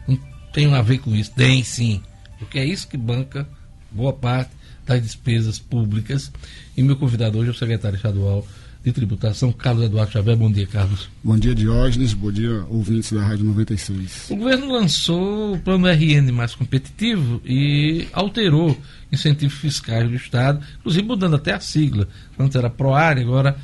[0.07, 0.19] não
[0.51, 1.31] tem a ver com isso.
[1.31, 2.03] Tem sim,
[2.37, 3.47] porque é isso que banca
[3.91, 4.51] boa parte
[4.85, 6.31] das despesas públicas.
[6.75, 8.45] E meu convidado hoje é o secretário estadual
[8.83, 10.37] de Tributação, Carlos Eduardo Xavier.
[10.37, 11.09] Bom dia, Carlos.
[11.23, 12.13] Bom dia, Diógenes.
[12.13, 14.27] Bom dia, ouvintes da Rádio 96.
[14.29, 18.79] O governo lançou o plano RN mais competitivo e alterou
[19.11, 22.07] incentivos fiscais do Estado, inclusive mudando até a sigla.
[22.37, 23.57] Antes era ProAre, agora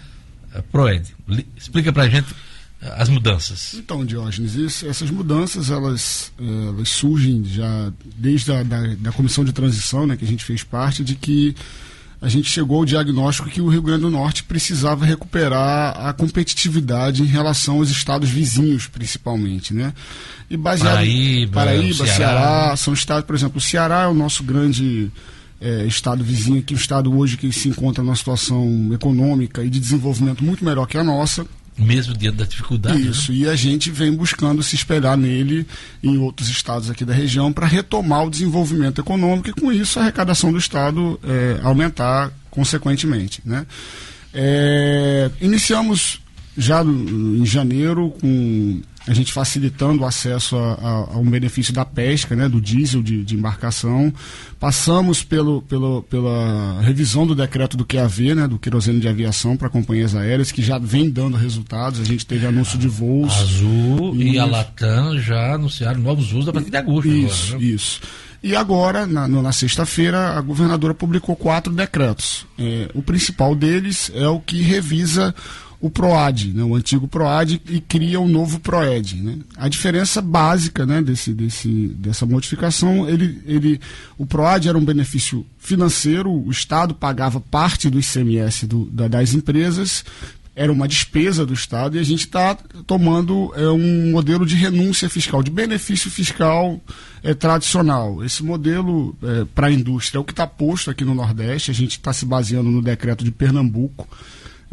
[0.53, 1.07] é ProED.
[1.29, 2.27] Li- Explica pra gente
[2.81, 3.73] eh, as mudanças.
[3.75, 9.45] Então, Diógenes, isso- essas mudanças elas, eh, elas surgem já desde a da, da comissão
[9.45, 11.55] de transição, né, que a gente fez parte, de que
[12.21, 17.21] a gente chegou ao diagnóstico que o Rio Grande do Norte precisava recuperar a competitividade
[17.21, 19.93] em relação aos estados vizinhos, principalmente, né?
[20.49, 22.15] E baseado Paraíba, Paraíba, Ceará.
[22.15, 25.11] Ceará, são estados, por exemplo, o Ceará é o nosso grande
[25.59, 29.69] eh, estado vizinho, que é um estado hoje que se encontra numa situação econômica e
[29.69, 31.45] de desenvolvimento muito melhor que a nossa.
[31.77, 33.03] Mesmo diante da dificuldade.
[33.03, 33.11] né?
[33.11, 35.67] Isso, e a gente vem buscando se espelhar nele
[36.01, 40.03] em outros estados aqui da região para retomar o desenvolvimento econômico e, com isso, a
[40.03, 43.41] arrecadação do Estado eh, aumentar consequentemente.
[43.43, 43.65] Né?
[44.33, 46.21] Eh, iniciamos
[46.57, 51.85] já em janeiro com a gente facilitando o acesso a, a- a um benefício da
[51.85, 54.11] pesca, né, do diesel de, de embarcação.
[54.59, 59.69] Passamos pelo, pelo, pela revisão do decreto do QAV, né, do querosene de aviação para
[59.69, 61.99] companhias aéreas, que já vem dando resultados.
[61.99, 63.31] A gente teve anúncio de voos.
[63.33, 64.51] A Azul e a Isso.
[64.51, 67.07] Latam já anunciaram novos usos a partir de agosto.
[67.07, 67.65] Isso, agora, né?
[67.67, 68.01] isso.
[68.43, 72.45] E agora, na, na sexta-feira, a governadora publicou quatro decretos.
[72.59, 75.33] É, o principal deles é o que revisa
[75.85, 79.17] o PROAD, né, o antigo PROAD, e cria o novo PROED.
[79.17, 79.37] Né?
[79.55, 83.79] A diferença básica né, desse, desse, dessa modificação, ele, ele,
[84.17, 89.35] o PROAD era um benefício financeiro, o Estado pagava parte do ICMS do, da, das
[89.35, 90.03] empresas,
[90.55, 92.55] era uma despesa do Estado, e a gente está
[92.87, 96.81] tomando é, um modelo de renúncia fiscal, de benefício fiscal
[97.21, 98.23] é, tradicional.
[98.23, 101.75] Esse modelo é, para a indústria é o que está posto aqui no Nordeste, a
[101.75, 104.07] gente está se baseando no decreto de Pernambuco.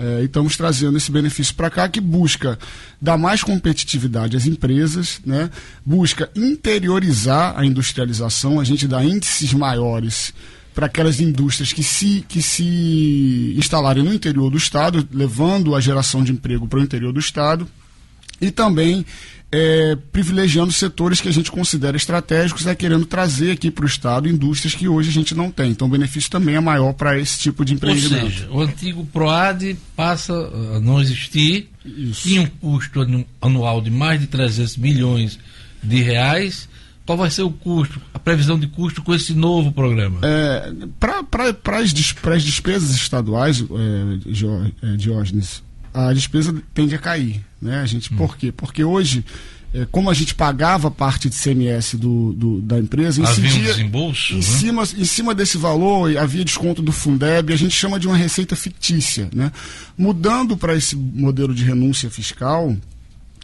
[0.03, 2.59] É, e estamos trazendo esse benefício para cá que busca
[3.01, 5.49] dar mais competitividade às empresas, né?
[5.87, 10.35] busca interiorizar a industrialização, a gente dá índices maiores
[10.75, 16.25] para aquelas indústrias que se, que se instalarem no interior do Estado, levando a geração
[16.25, 17.69] de emprego para o interior do Estado,
[18.41, 19.07] e também
[19.53, 24.29] é, privilegiando setores que a gente considera estratégicos, é querendo trazer aqui para o Estado
[24.29, 25.71] indústrias que hoje a gente não tem.
[25.71, 28.25] Então o benefício também é maior para esse tipo de empreendimento.
[28.25, 32.23] Ou seja, o antigo PROAD passa a não existir, Isso.
[32.23, 33.01] tinha um custo
[33.41, 35.39] anual de mais de 300 milhões
[35.83, 36.69] de reais
[37.05, 40.21] qual vai ser o custo, a previsão de custo com esse novo programa?
[40.23, 45.63] É, Para as despesas estaduais, é, é, Diógenes,
[45.93, 47.41] a despesa tende a cair.
[47.61, 47.81] Né?
[47.81, 48.17] A gente, hum.
[48.17, 48.51] Por quê?
[48.51, 49.25] Porque hoje,
[49.75, 53.73] é, como a gente pagava parte de CMS do, do da empresa, incidia,
[54.33, 54.43] em, né?
[54.43, 58.57] cima, em cima desse valor havia desconto do Fundeb, a gente chama de uma receita
[58.57, 59.29] fictícia.
[59.35, 59.53] Né?
[59.97, 62.77] Mudando para esse modelo de renúncia fiscal,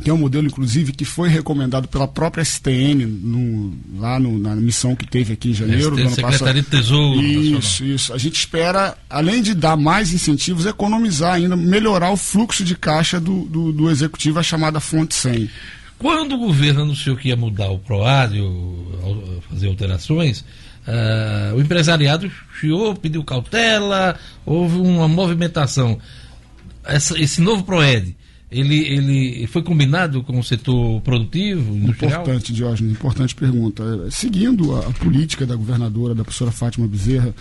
[0.03, 4.55] que é um modelo, inclusive, que foi recomendado pela própria STN no, lá no, na
[4.55, 7.21] missão que teve aqui em janeiro do ano Secretaria de Tesouro.
[7.21, 7.95] Isso, Nacional.
[7.95, 8.15] isso.
[8.15, 13.19] A gente espera, além de dar mais incentivos, economizar ainda, melhorar o fluxo de caixa
[13.19, 15.51] do, do, do Executivo, a chamada fonte 100.
[15.99, 18.39] Quando o governo anunciou que ia mudar o PROAD,
[19.51, 20.45] fazer alterações,
[20.87, 22.31] uh, o empresariado
[22.61, 25.99] chiou, pediu cautela, houve uma movimentação.
[26.85, 28.17] Essa, esse novo PROED,
[28.51, 32.23] ele, ele foi combinado com o setor produtivo, industrial?
[32.23, 33.83] Importante, Diógenes, importante pergunta.
[34.07, 37.35] É, seguindo a, a, política da governadora, da professora Fátima Bezerra,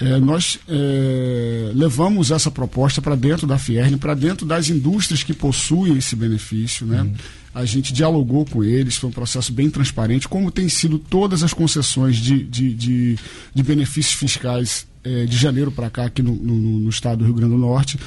[0.00, 5.32] é, nós é, levamos essa proposta para dentro da Fierne, para dentro das indústrias que
[5.32, 6.84] possuem esse benefício.
[6.84, 7.02] Né?
[7.02, 7.14] Uhum.
[7.54, 11.54] A gente dialogou com eles, foi um processo bem transparente, como tem sido todas as
[11.54, 13.18] concessões de, de, de,
[13.54, 17.34] de benefícios fiscais é, de janeiro para cá, aqui no, no, no, estado do Rio
[17.34, 17.98] Grande do Norte,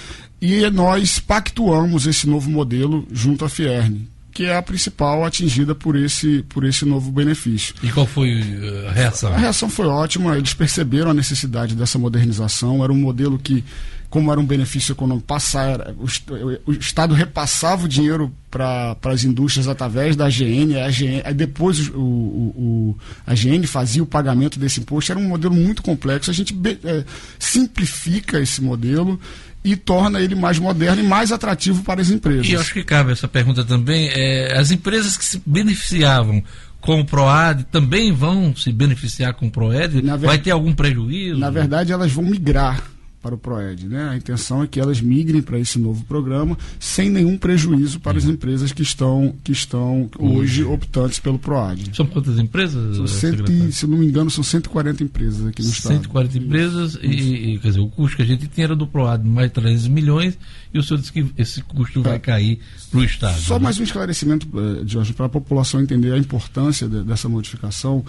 [0.42, 5.96] e nós pactuamos esse novo modelo junto à Fierne, que é a principal atingida por
[5.96, 7.74] esse, por esse novo benefício.
[7.82, 9.34] E qual foi eh, a reação?
[9.34, 13.64] A reação foi ótima, eles perceberam a necessidade dessa modernização, era um modelo que
[14.10, 19.68] como era um benefício econômico passar, o, o Estado repassava o dinheiro para as indústrias
[19.68, 24.80] através da AGN, a AGN aí depois o, o, a AGN fazia o pagamento desse
[24.80, 27.04] imposto, era um modelo muito complexo, a gente é,
[27.38, 29.20] simplifica esse modelo
[29.64, 32.48] e torna ele mais moderno e mais atrativo para as empresas.
[32.48, 36.42] E eu acho que cabe essa pergunta também, é, as empresas que se beneficiavam
[36.80, 40.02] com o PROAD também vão se beneficiar com o PROED?
[40.20, 41.38] Vai ter algum prejuízo?
[41.38, 42.82] Na verdade, elas vão migrar
[43.22, 43.88] para o PROED.
[43.88, 44.10] Né?
[44.10, 48.26] A intenção é que elas migrem para esse novo programa sem nenhum prejuízo para as
[48.26, 48.32] uhum.
[48.32, 51.96] empresas que estão, que estão hoje optantes pelo PROAD.
[51.96, 52.98] São quantas empresas?
[52.98, 55.94] São cento, se não me engano, são 140 empresas aqui no 140 estado.
[56.04, 59.28] 140 empresas e, e, quer dizer, o custo que a gente tinha era do PROAD
[59.28, 60.38] mais 300 milhões
[60.74, 62.20] e o senhor disse que esse custo vai é.
[62.20, 62.60] cair
[62.92, 63.40] para o Estado.
[63.40, 63.64] Só né?
[63.64, 68.04] mais um esclarecimento, eh, Jorge, para a população entender a importância de, dessa modificação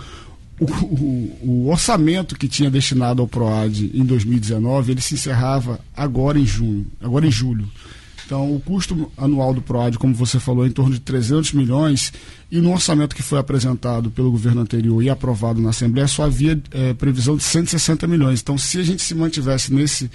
[0.61, 6.47] o, o, orçamento que tinha destinado ao PROAD em 2019, ele se encerrava agora em
[6.47, 7.69] junho, agora em julho.
[8.27, 12.13] Então, o custo anual do PROAD, como você falou, é em torno de 300 milhões,
[12.51, 16.61] e no orçamento que foi apresentado pelo governo anterior e aprovado na Assembleia, só havia
[16.71, 18.43] é, previsão de 160 milhões.
[18.43, 20.11] Então, se a gente se mantivesse nesse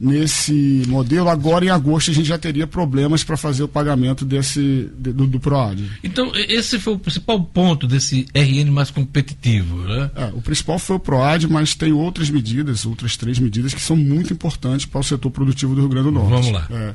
[0.00, 4.90] nesse modelo, agora em agosto a gente já teria problemas para fazer o pagamento desse
[4.98, 5.88] do, do PROAD.
[6.02, 10.10] Então, esse foi o principal ponto desse RN mais competitivo, né?
[10.16, 13.96] É, o principal foi o PROAD, mas tem outras medidas, outras três medidas que são
[13.96, 16.30] muito importantes para o setor produtivo do Rio Grande do Norte.
[16.30, 16.66] Vamos lá.
[16.70, 16.94] É,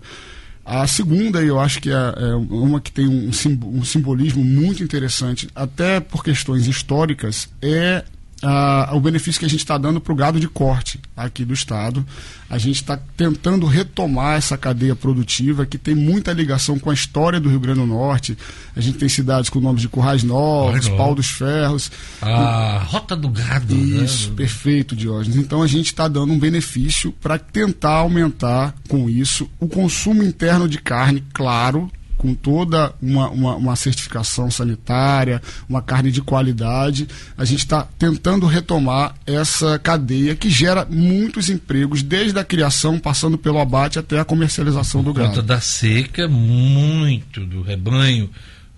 [0.65, 3.31] a segunda, eu acho que é, é uma que tem um,
[3.63, 8.03] um simbolismo muito interessante, até por questões históricas, é
[8.43, 11.53] uh, o benefício que a gente está dando para o gado de corte aqui do
[11.53, 12.05] estado.
[12.49, 17.39] A gente está tentando retomar essa cadeia produtiva que tem muita ligação com a história
[17.39, 18.37] do Rio Grande do Norte.
[18.75, 21.91] A gente tem cidades com nomes de Currais Novos, Pau dos Ferros.
[22.21, 23.75] A Rota do Gado.
[23.75, 24.03] Né?
[24.03, 24.35] Isso, né?
[24.35, 25.37] perfeito, Diógenes.
[25.37, 30.67] Então a gente está dando um benefício para tentar aumentar com isso o consumo interno
[30.67, 37.07] de carne, claro, com toda uma, uma, uma certificação sanitária, uma carne de qualidade.
[37.37, 43.37] A gente está tentando retomar essa cadeia que gera muitos empregos, desde a criação, passando
[43.37, 45.29] pelo abate até a comercialização Por do gado.
[45.29, 48.29] conta da seca, muito do rebanho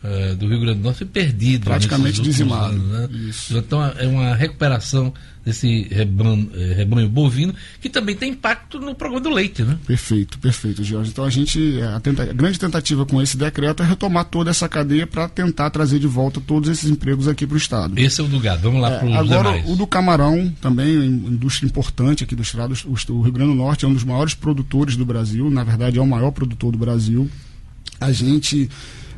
[0.04, 1.66] uh, do Rio Grande do Norte foi perdido.
[1.66, 2.96] Praticamente nesses últimos dizimado.
[2.96, 3.58] anos, né?
[3.58, 5.12] Então é uma recuperação
[5.44, 9.78] desse rebanho, eh, rebanho bovino que também tem impacto no programa do leite, né?
[9.88, 11.10] Perfeito, perfeito, Jorge.
[11.12, 14.70] Então a gente, a, tenta, a grande tentativa com esse decreto é retomar toda essa
[14.70, 17.98] cadeia para tentar trazer de volta todos esses empregos aqui para o Estado.
[17.98, 19.70] Esse é o do gado, vamos lá É, para os agora, demais.
[19.70, 22.76] o do camarão, também, indústria importante aqui do Estado.
[22.86, 25.98] O, o Rio Grande do Norte é um dos maiores produtores do Brasil, na verdade
[25.98, 27.30] é o maior produtor do Brasil.
[28.00, 28.70] A gente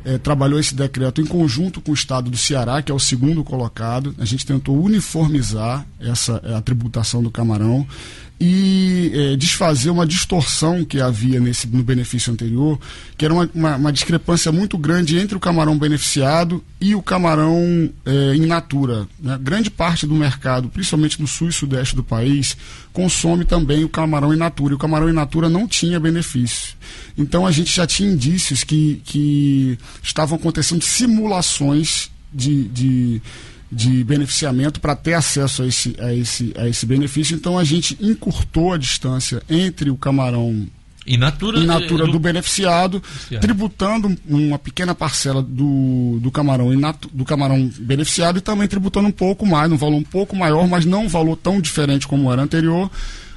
[0.04, 3.42] eh, trabalhou esse decreto em conjunto com o estado do Ceará, que é o segundo
[3.42, 4.14] colocado.
[4.18, 7.86] A gente tentou uniformizar essa a tributação do camarão
[8.40, 12.78] e eh, desfazer uma distorção que havia nesse no benefício anterior,
[13.16, 17.90] que era uma, uma, uma discrepância muito grande entre o camarão beneficiado e o camarão
[18.04, 19.06] eh, in natura.
[19.20, 19.38] né?
[19.40, 22.56] Grande parte do mercado, principalmente no sul e sudeste do país,
[22.92, 24.72] consome também o camarão in natura.
[24.72, 26.74] E o camarão in natura não tinha benefício.
[27.16, 33.22] Então a gente já tinha indícios que, que estavam acontecendo simulações de, de,
[33.70, 37.34] de beneficiamento para ter acesso a esse, a, esse, a esse benefício.
[37.34, 40.66] Então a gente encurtou a distância entre o camarão
[41.06, 43.40] In natura, in natura eh, do beneficiado, Beneficiado.
[43.42, 49.12] tributando uma pequena parcela do, do, camarão natu- do camarão beneficiado e também tributando um
[49.12, 52.40] pouco mais, um valor um pouco maior, mas não um valor tão diferente como era
[52.40, 52.90] anterior,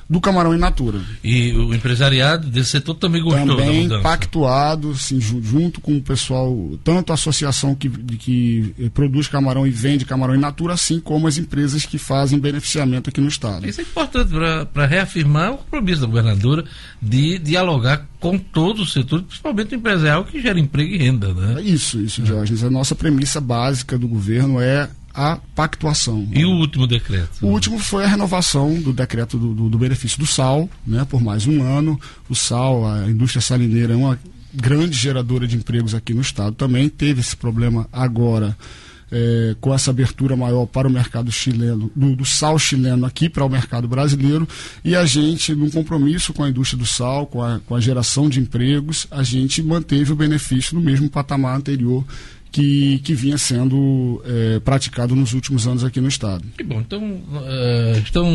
[0.09, 0.99] do camarão in natura.
[1.23, 4.01] E o empresariado desse setor também gostou Também mudança.
[4.03, 9.69] pactuado, ju- junto com o pessoal, tanto a associação que, que eh, produz camarão e
[9.69, 13.67] vende camarão in natura, assim como as empresas que fazem beneficiamento aqui no estado.
[13.67, 14.31] Isso é importante
[14.73, 16.63] para reafirmar o compromisso da governadora
[17.01, 21.61] de dialogar com todo o setor, principalmente o empresarial que gera emprego e renda, né?
[21.61, 22.63] Isso, isso, Diógenes.
[22.63, 26.27] A nossa premissa básica do governo é a pactuação.
[26.31, 27.29] E o último decreto?
[27.41, 31.21] O último foi a renovação do decreto do, do- do benefício do sal, né, por
[31.21, 31.99] mais um ano.
[32.29, 34.17] O sal, a indústria salineira é uma
[34.53, 36.55] grande geradora de empregos aqui no estado.
[36.55, 38.55] Também teve esse problema agora
[39.11, 43.45] eh, com essa abertura maior para o mercado chileno, do, do sal chileno aqui para
[43.45, 44.47] o mercado brasileiro.
[44.83, 48.27] E a gente, num compromisso com a indústria do sal, com a, com a geração
[48.29, 52.03] de empregos, a gente manteve o benefício no mesmo patamar anterior
[52.51, 56.43] que, que vinha sendo eh, praticado nos últimos anos aqui no estado.
[56.57, 58.27] Que bom, então eh, estão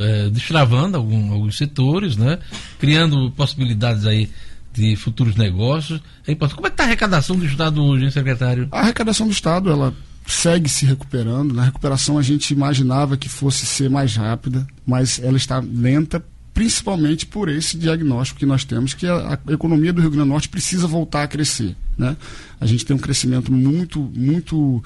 [0.00, 2.38] eh, destravando algum- alguns setores, né?
[2.78, 4.28] Criando possibilidades aí
[4.72, 6.00] de futuros negócios.
[6.26, 6.34] É.
[6.34, 8.68] Como é que está a arrecadação do Estado hoje, hein, secretário?
[8.72, 9.92] A arrecadação do Estado, ela
[10.26, 11.52] segue se recuperando.
[11.52, 16.24] Na recuperação a gente imaginava que fosse ser mais rápida, mas ela está lenta,
[16.54, 20.32] principalmente por esse diagnóstico que nós temos, que a, a economia do Rio Grande do
[20.32, 21.74] Norte precisa voltar a crescer.
[21.96, 22.16] Né?
[22.60, 24.82] A gente tem um crescimento muito, muito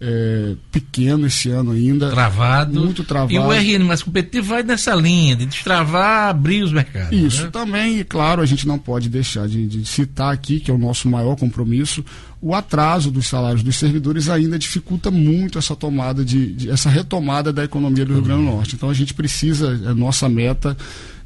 [0.00, 2.10] é, pequeno esse ano ainda.
[2.10, 2.80] Travado.
[2.80, 3.32] Muito travado.
[3.32, 7.16] E o RN mais competitivo vai nessa linha de destravar, abrir os mercados.
[7.18, 7.50] Isso né?
[7.50, 10.78] também, e claro, a gente não pode deixar de, de citar aqui, que é o
[10.78, 12.04] nosso maior compromisso,
[12.42, 17.50] o atraso dos salários dos servidores ainda dificulta muito essa tomada de, de- essa retomada
[17.52, 18.74] da economia do Rio Grande do Norte.
[18.74, 20.76] Então a gente precisa, a nossa meta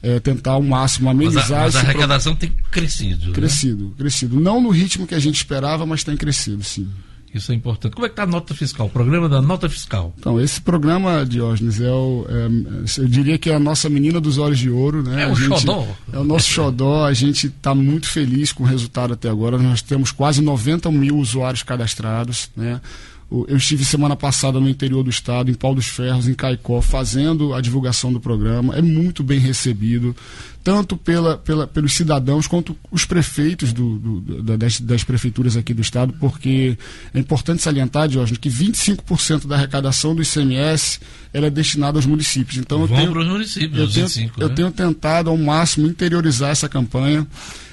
[0.02, 3.26] é tentar ao máximo Mas amenizar a, mas a esse pro- arrecadação tem crescido.
[3.26, 3.32] né?
[3.32, 4.38] crescido, crescido.
[4.40, 6.88] Não no ritmo que a gente esperava, mas tem crescido, sim.
[7.32, 7.94] Isso é importante.
[7.94, 8.86] Como é que está a nota fiscal?
[8.88, 10.12] O programa da nota fiscal.
[10.18, 14.36] Então, esse programa, Diógenes, é o, é, eu diria que é a nossa menina dos
[14.36, 15.22] olhos de ouro, né?
[15.22, 15.86] É A o gente- xodó.
[16.12, 19.56] É o nosso xodó, a gente está muito feliz com o resultado até agora.
[19.58, 22.80] Nós temos quase 90 mil usuários cadastrados, né?
[23.30, 27.54] Eu estive semana passada no interior do estado, em Pau dos Ferros, em Caicó, fazendo
[27.54, 28.74] a divulgação do programa.
[28.74, 30.16] É muito bem recebido,
[30.62, 35.72] tanto pela, pela- pelos cidadãos quanto os prefeitos do- do- da- das, das prefeituras aqui
[35.72, 36.76] do estado, porque
[37.14, 41.00] é importante salientar, Diógenes, que 25% da arrecadação do ICMS
[41.32, 42.58] ela é destinada aos municípios.
[42.58, 44.54] Então, eu Vão tenho- para os municípios, eu os tenho, 25, eu né?
[44.54, 47.26] tenho tentado ao máximo interiorizar essa campanha.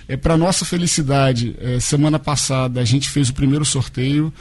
[0.07, 4.33] É, Para nossa felicidade, é, semana passada a gente fez o primeiro sorteio.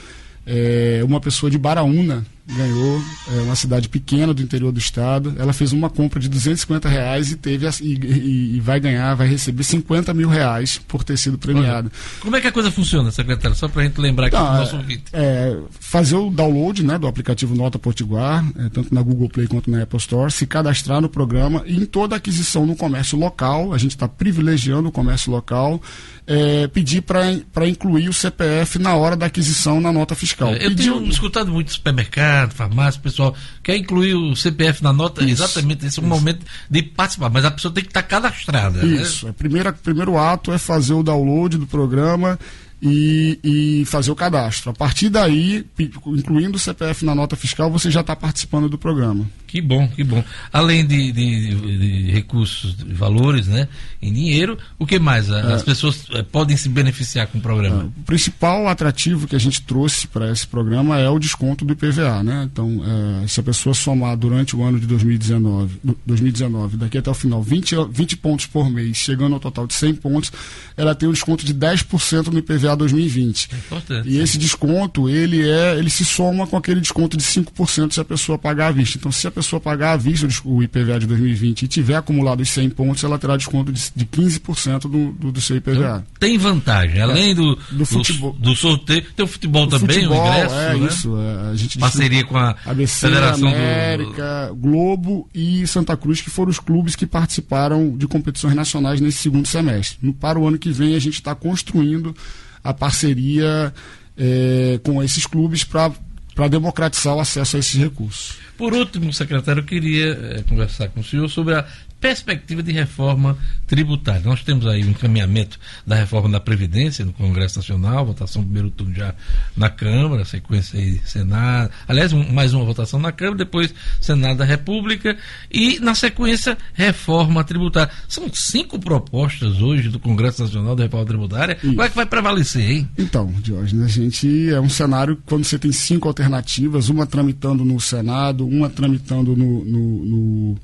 [0.46, 5.34] É, uma pessoa de Baraúna ganhou, é, uma cidade pequena do interior do estado.
[5.38, 9.26] Ela fez uma compra de 250 reais e teve e, e- e vai ganhar, vai
[9.28, 11.90] receber 50 mil reais por ter sido premiada.
[12.20, 13.56] Como é que a coisa funciona, secretário?
[13.56, 15.04] Só para a gente lembrar aqui Então, do nosso é- ouvinte.
[15.12, 19.70] é, fazer o download né, do aplicativo Nota Potiguar, é, tanto na Google Play quanto
[19.70, 23.78] na Apple Store, se cadastrar no programa e em toda aquisição no comércio local, a
[23.78, 25.80] gente está privilegiando o comércio local,
[26.26, 30.50] é, pedir para incluir o CPF na hora da aquisição na nota fiscal.
[30.50, 34.92] É, eu Pedir- tenho escutado muito supermercado, farmácia, o pessoal quer incluir o CPF na
[34.92, 38.02] nota, Isso, exatamente esse é o momento de participar, mas a pessoa tem que estar
[38.02, 38.82] cadastrada.
[38.82, 39.02] né?
[39.02, 39.28] Isso.
[39.28, 42.38] O primeiro, primeiro ato é fazer o download do programa
[42.82, 44.70] e, e, fazer o cadastro.
[44.70, 49.24] A partir daí, incluindo o CPF na nota fiscal, você já está participando do programa.
[49.56, 50.22] Que bom, que bom.
[50.52, 53.66] Além de, de, de recursos, de valores, né,
[54.02, 55.30] em dinheiro, o que mais?
[55.30, 57.84] As é, pessoas é, podem se beneficiar com o programa?
[57.84, 61.72] É, o principal atrativo que a gente trouxe para esse programa é o desconto do
[61.72, 62.46] IPVA, né?
[62.52, 62.82] Então,
[63.24, 67.42] é, se a pessoa somar durante o ano de 2019, 2019 daqui até o final,
[67.42, 70.32] 20, 20 pontos por mês, chegando ao total de 100 pontos,
[70.76, 73.48] ela tem um desconto de 10% no IPVA 2020.
[73.50, 74.06] É importante.
[74.06, 78.04] E esse desconto, ele é, ele se soma com aquele desconto de 5% se a
[78.04, 78.98] pessoa pagar à vista.
[78.98, 82.48] Então, se a pessoa pagar à vista o IPVA de 2020 e tiver acumulado os
[82.48, 85.74] 100 pontos, ela terá desconto de, de 15% do, do, do, seu IPVA.
[85.74, 90.22] Então, tem vantagem, além do, do, futebol, do, do sorteio, tem o futebol também, futebol,
[90.22, 90.86] o ingresso, é né?
[90.86, 91.16] isso.
[91.16, 94.56] É, a gente Parceria com a ABC, Federação América, do...
[94.56, 99.46] Globo e Santa Cruz, que foram os clubes que participaram de competições nacionais nesse segundo
[99.46, 99.98] semestre.
[100.02, 102.14] No, para o ano que vem, a gente está construindo
[102.62, 103.72] a parceria
[104.16, 108.45] é, com esses clubes para democratizar o acesso a esses recursos.
[108.56, 111.66] Por último, secretário, eu queria é, conversar com o senhor sobre a
[112.00, 113.36] perspectiva de reforma
[113.66, 114.22] tributária.
[114.24, 118.94] Nós temos aí um encaminhamento da reforma da Previdência no Congresso Nacional, votação primeiro turno
[118.94, 119.14] já
[119.56, 124.44] na Câmara, sequência aí Senado, aliás, um, mais uma votação na Câmara, depois Senado da
[124.44, 125.16] República
[125.50, 127.92] e na sequência reforma tributária.
[128.08, 131.58] São cinco propostas hoje do Congresso Nacional da Reforma Tributária.
[131.62, 131.74] Isso.
[131.74, 132.88] Qual é que vai prevalecer, hein?
[132.96, 137.80] Então, Diógenes, a gente é um cenário quando você tem cinco alternativas, uma tramitando no
[137.80, 140.58] Senado, uma tramitando no, no, no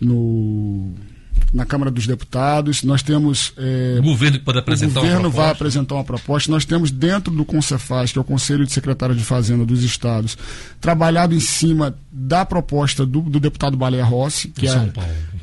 [0.00, 0.94] no,
[1.52, 2.82] na Câmara dos Deputados.
[2.82, 3.52] Nós temos.
[3.56, 6.50] É, o governo que pode apresentar O governo vai apresentar uma proposta.
[6.50, 10.36] Nós temos dentro do Concefaz, que é o Conselho de Secretários de Fazenda dos Estados,
[10.80, 14.92] trabalhado em cima da proposta do, do deputado Baleia Rossi, que é,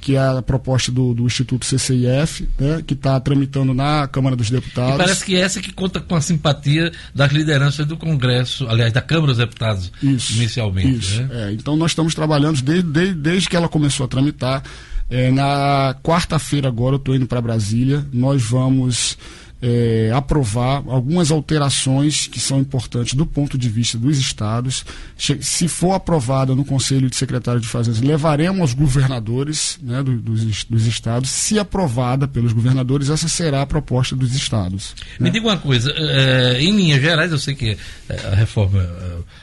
[0.02, 4.50] que é a proposta do, do Instituto CCIF, né, que está tramitando na Câmara dos
[4.50, 4.96] Deputados.
[4.96, 9.02] E parece que essa que conta com a simpatia das lideranças do Congresso, aliás, da
[9.02, 11.00] Câmara dos Deputados, isso, inicialmente.
[11.00, 11.50] Isso, né?
[11.50, 14.64] é, então nós estamos trabalhando desde, desde, desde que ela começou a tramitar.
[15.10, 18.06] É, na quarta-feira agora eu estou indo para Brasília.
[18.12, 19.18] Nós vamos
[19.62, 24.86] é, aprovar algumas alterações que são importantes do ponto de vista dos estados.
[25.18, 30.86] Se for aprovada no Conselho de Secretários de Fazenda, levaremos aos governadores né, dos, dos,
[30.86, 31.30] estados.
[31.30, 34.94] Se aprovada pelos governadores, essa será a proposta dos estados.
[35.20, 35.32] Me né?
[35.32, 37.78] diga uma coisa, é, em linhas gerais, eu sei que
[38.10, 38.86] a reforma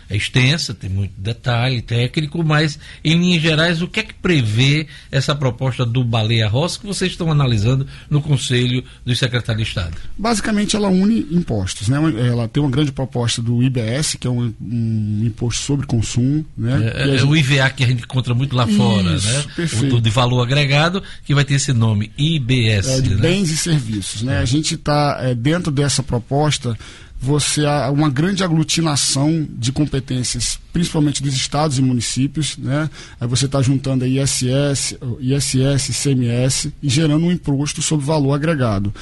[0.09, 4.87] é extensa, tem muito detalhe técnico, mas em linhas gerais, o que é que prevê
[5.11, 9.97] essa proposta do Baleia Rossi que vocês estão analisando no Conselho dos Secretários de Estado?
[10.17, 11.89] Basicamente, ela une impostos.
[11.89, 11.99] Né?
[12.27, 16.45] Ela tem uma grande proposta do IBS, que é um, um imposto sobre consumo.
[16.57, 16.93] Né?
[16.95, 17.25] É, é gente...
[17.25, 19.45] o IVA que a gente encontra muito lá fora, Isso, né?
[19.57, 19.97] Perfeito.
[19.97, 22.89] O de valor agregado, que vai ter esse nome, IBS.
[22.89, 23.21] É, de né?
[23.21, 24.23] bens e serviços.
[24.23, 24.37] Né?
[24.37, 24.39] É.
[24.39, 26.77] A gente está é, dentro dessa proposta
[27.21, 32.91] você há uma grande aglutinação de competências, principalmente dos estados e municípios, né?
[33.21, 38.93] Aí você está juntando a ISS, ISS, ICMS e gerando um imposto sobre valor agregado.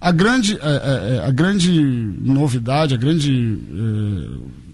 [0.00, 4.67] A grande, a, é, é, a, a grande novidade, a grande é,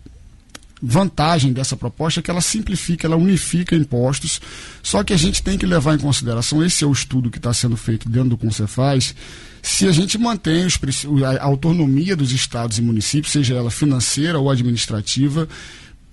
[0.85, 4.41] vantagem dessa proposta é que ela simplifica, ela unifica impostos,
[4.83, 7.53] só que a gente tem que levar em consideração, esse é o estudo que está
[7.55, 9.15] sendo feito dentro do Concefaz,
[9.63, 10.79] se a gente mantém os,
[11.25, 15.49] a autonomia dos estados e municípios, seja ela financeira ou administrativa,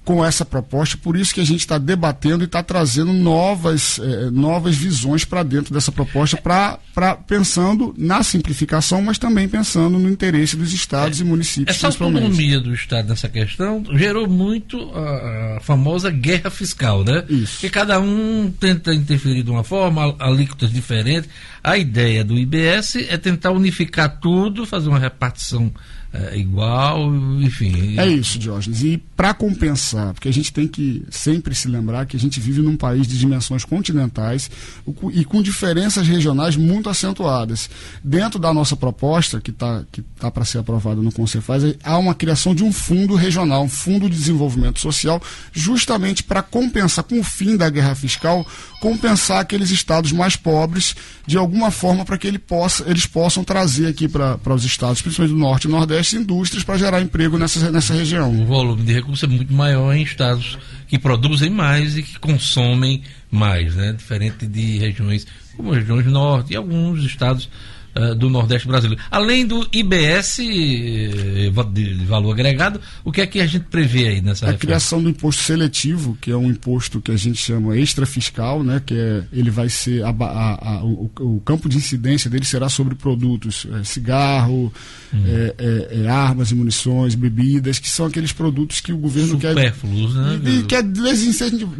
[0.03, 4.31] com essa proposta, por isso que a gente está debatendo e está trazendo novas, eh,
[4.31, 10.09] novas visões para dentro dessa proposta, pra, pra, pensando na simplificação, mas também pensando no
[10.09, 11.77] interesse dos estados é, e municípios.
[11.77, 17.23] Essa autonomia do Estado nessa questão gerou muito a, a, famosa guerra fiscal, né?
[17.29, 17.59] Isso.
[17.59, 21.29] Que cada um tenta interferir de uma forma, alíquotas diferentes.
[21.63, 25.71] A ideia do IBS é tentar unificar tudo, fazer uma repartição
[26.14, 27.97] é, igual, enfim.
[27.97, 28.82] É isso, Diógenes.
[28.84, 32.62] E para compensar, porque a gente tem que sempre se lembrar que a gente vive
[32.62, 34.51] num país de dimensões continentais
[35.13, 37.70] e com diferenças regionais muito acentuadas.
[38.04, 42.13] Dentro da nossa proposta, que está que tá para ser aprovada no Concefaz, há uma
[42.13, 45.21] criação de um fundo regional, um fundo de desenvolvimento social,
[45.54, 48.46] justamente para compensar, com o fim da guerra fiscal,
[48.82, 50.95] compensar aqueles estados mais pobres
[51.28, 55.36] de alguma forma para que ele possa, eles possam trazer aqui para os estados, principalmente
[55.36, 58.33] do norte e nordeste, indústrias para gerar emprego nessa, nessa região.
[58.41, 63.03] O volume de recursos é muito maior em estados que produzem mais e que consomem
[63.29, 63.93] mais, né?
[63.93, 67.47] diferente de regiões como regiões norte e alguns estados
[67.96, 69.01] uh, do Nordeste brasileiro.
[69.09, 74.22] Além do IBS eh, de valor agregado, o que é que a gente prevê aí
[74.22, 74.59] nessa A reforma?
[74.59, 78.93] criação do imposto seletivo, que é um imposto que a gente chama extrafiscal, né, que
[78.93, 82.96] é, ele vai ser a, a, a, o, o, campo de incidência dele será sobre
[82.96, 84.72] produtos, é, cigarro,
[85.13, 85.24] hum.
[85.58, 89.74] é, armas e munições, bebidas, que são aqueles produtos que o governo quer, né?
[90.46, 91.76] e, quer desincentivar,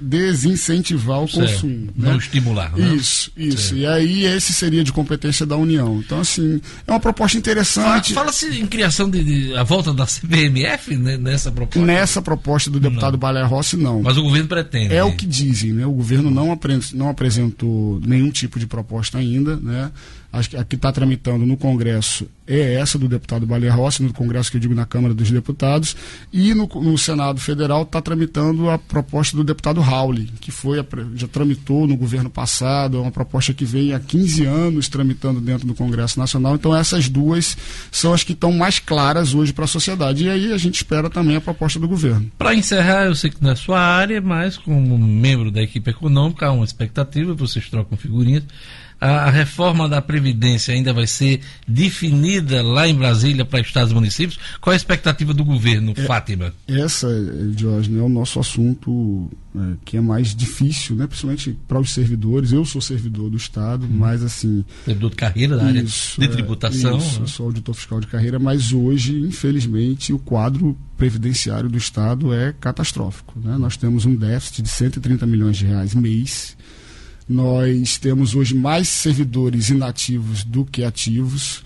[0.00, 1.52] desincentivar o certo.
[1.52, 1.88] consumo.
[1.96, 2.16] Não né?
[2.16, 2.76] estimular.
[2.76, 2.94] Né?
[2.94, 3.68] Isso, isso.
[3.68, 3.76] Certo.
[3.76, 6.02] E aí esse seria de competência da União.
[6.04, 8.12] Então, assim, é uma proposta interessante.
[8.12, 11.86] Fala-se em criação de, de, a volta da CBMF né, nessa proposta?
[11.86, 14.02] Nessa proposta do deputado Balé Rossi, não.
[14.02, 14.94] Mas o governo pretende.
[14.94, 15.86] É o que dizem, né?
[15.86, 16.58] O governo não,
[16.94, 19.90] não apresentou nenhum tipo de proposta ainda, né?
[20.32, 24.12] Acho que a que está tramitando no Congresso é essa do deputado Baleia Rossi, no
[24.12, 25.96] Congresso que eu digo na Câmara dos Deputados,
[26.32, 31.28] e no, no Senado Federal está tramitando a proposta do deputado Rauli, que foi já
[31.28, 35.74] tramitou no governo passado, é uma proposta que vem há 15 anos tramitando dentro do
[35.74, 36.54] Congresso Nacional.
[36.54, 37.56] Então essas duas
[37.90, 40.24] são as que estão mais claras hoje para a sociedade.
[40.24, 42.30] E aí a gente espera também a proposta do governo.
[42.38, 46.46] Para encerrar, eu sei que não é sua área, mas como membro da equipe econômica,
[46.46, 48.44] há uma expectativa, vocês trocam figurinhas
[49.02, 54.38] a, reforma da Previdência ainda vai ser definida lá em Brasília para estados e municípios?
[54.60, 56.54] Qual é a expectativa do governo, é, Fátima?
[56.66, 57.08] Essa,
[57.54, 61.06] Diógenes, é o nosso assunto é, que é mais difícil, né?
[61.06, 62.52] principalmente para os servidores.
[62.52, 63.90] Eu sou servidor do Estado, hum.
[63.92, 64.64] mas assim.
[64.84, 66.94] Servidor de carreira da área isso, de tributação.
[66.94, 71.76] É, isso, eu sou auditor fiscal de carreira, mas hoje, infelizmente, o quadro previdenciário do
[71.76, 73.38] Estado é catastrófico.
[73.38, 73.56] Né?
[73.58, 76.56] Nós temos um déficit de 130 milhões de reais mês
[77.28, 81.62] nós temos hoje mais servidores inativos do que ativos.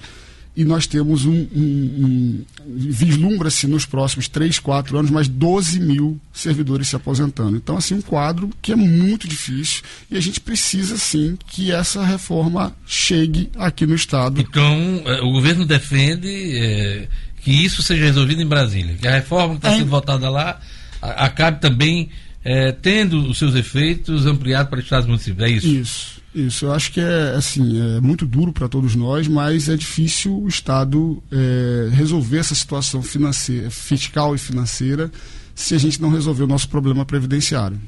[0.57, 1.47] E nós temos um.
[1.55, 7.57] um, um Vislumbra-se nos próximos 3, 4 anos mais 12 mil servidores se aposentando.
[7.57, 12.05] Então, assim, um quadro que é muito difícil e a gente precisa, sim, que essa
[12.05, 14.41] reforma chegue aqui no Estado.
[14.41, 17.09] Então, é, o governo defende é,
[17.43, 19.79] que isso seja resolvido em Brasília, que a reforma que está é.
[19.79, 20.61] sendo votada lá
[21.01, 22.09] acabe também
[22.45, 25.49] é, tendo os seus efeitos ampliados para estados e municípios.
[25.49, 25.67] É isso?
[25.67, 26.16] Isso.
[26.37, 30.39] Isso, eu acho que é assim, é muito duro para todos nós, mas é difícil
[30.39, 35.11] o Estado é, resolver essa situação financeira, fiscal e financeira
[35.55, 37.81] se a gente não resolver o nosso problema previdenciário.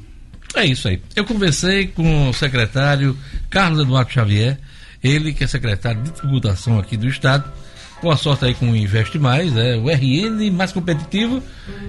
[0.55, 0.99] É isso aí.
[1.15, 3.15] Eu conversei com o secretário
[3.51, 4.59] Carlos Eduardo Xavier,
[5.05, 7.53] ele que é secretário de tributação aqui do Estado,
[8.01, 11.43] Boa sorte aí com o Investe Mais, é, o RN mais competitivo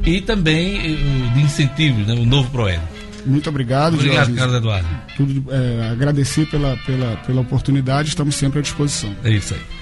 [0.04, 2.82] e também o de incentivos, né, o novo ProED.
[3.26, 4.34] Muito obrigado, Obrigado, Jorge.
[4.34, 4.88] Carlos Eduardo.
[5.16, 9.14] Tudo, é, agradecer pela, pela, pela oportunidade, estamos sempre à disposição.
[9.24, 9.79] É isso aí.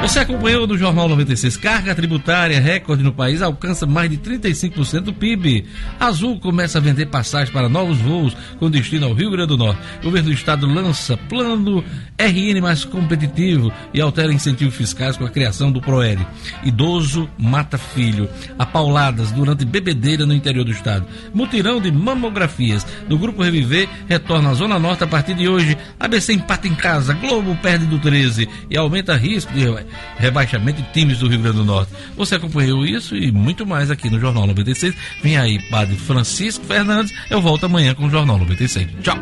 [0.00, 1.56] Você acompanhou no Jornal 96.
[1.56, 5.64] Carga tributária recorde no país alcança mais de 35% do PIB.
[5.98, 9.80] Azul começa a vender passagens para novos voos com destino ao Rio Grande do Norte.
[10.00, 11.82] O governo do estado lança plano
[12.18, 16.24] RN mais competitivo e altera incentivos fiscais com a criação do ProED.
[16.62, 18.28] Idoso mata filho.
[18.58, 21.06] Apauladas durante bebedeira no interior do estado.
[21.32, 25.76] Mutirão de mamografias do Grupo Reviver retorna à Zona Norte a partir de hoje.
[25.98, 27.14] ABC empata em casa.
[27.14, 29.85] Globo perde do 13 e aumenta risco de
[30.16, 31.92] rebaixamento de times do Rio Grande do Norte.
[32.16, 34.94] Você acompanhou isso e muito mais aqui no Jornal 96.
[35.22, 37.12] Vem aí, Padre Francisco Fernandes.
[37.30, 38.88] Eu volto amanhã com o Jornal 96.
[39.02, 39.18] Tchau.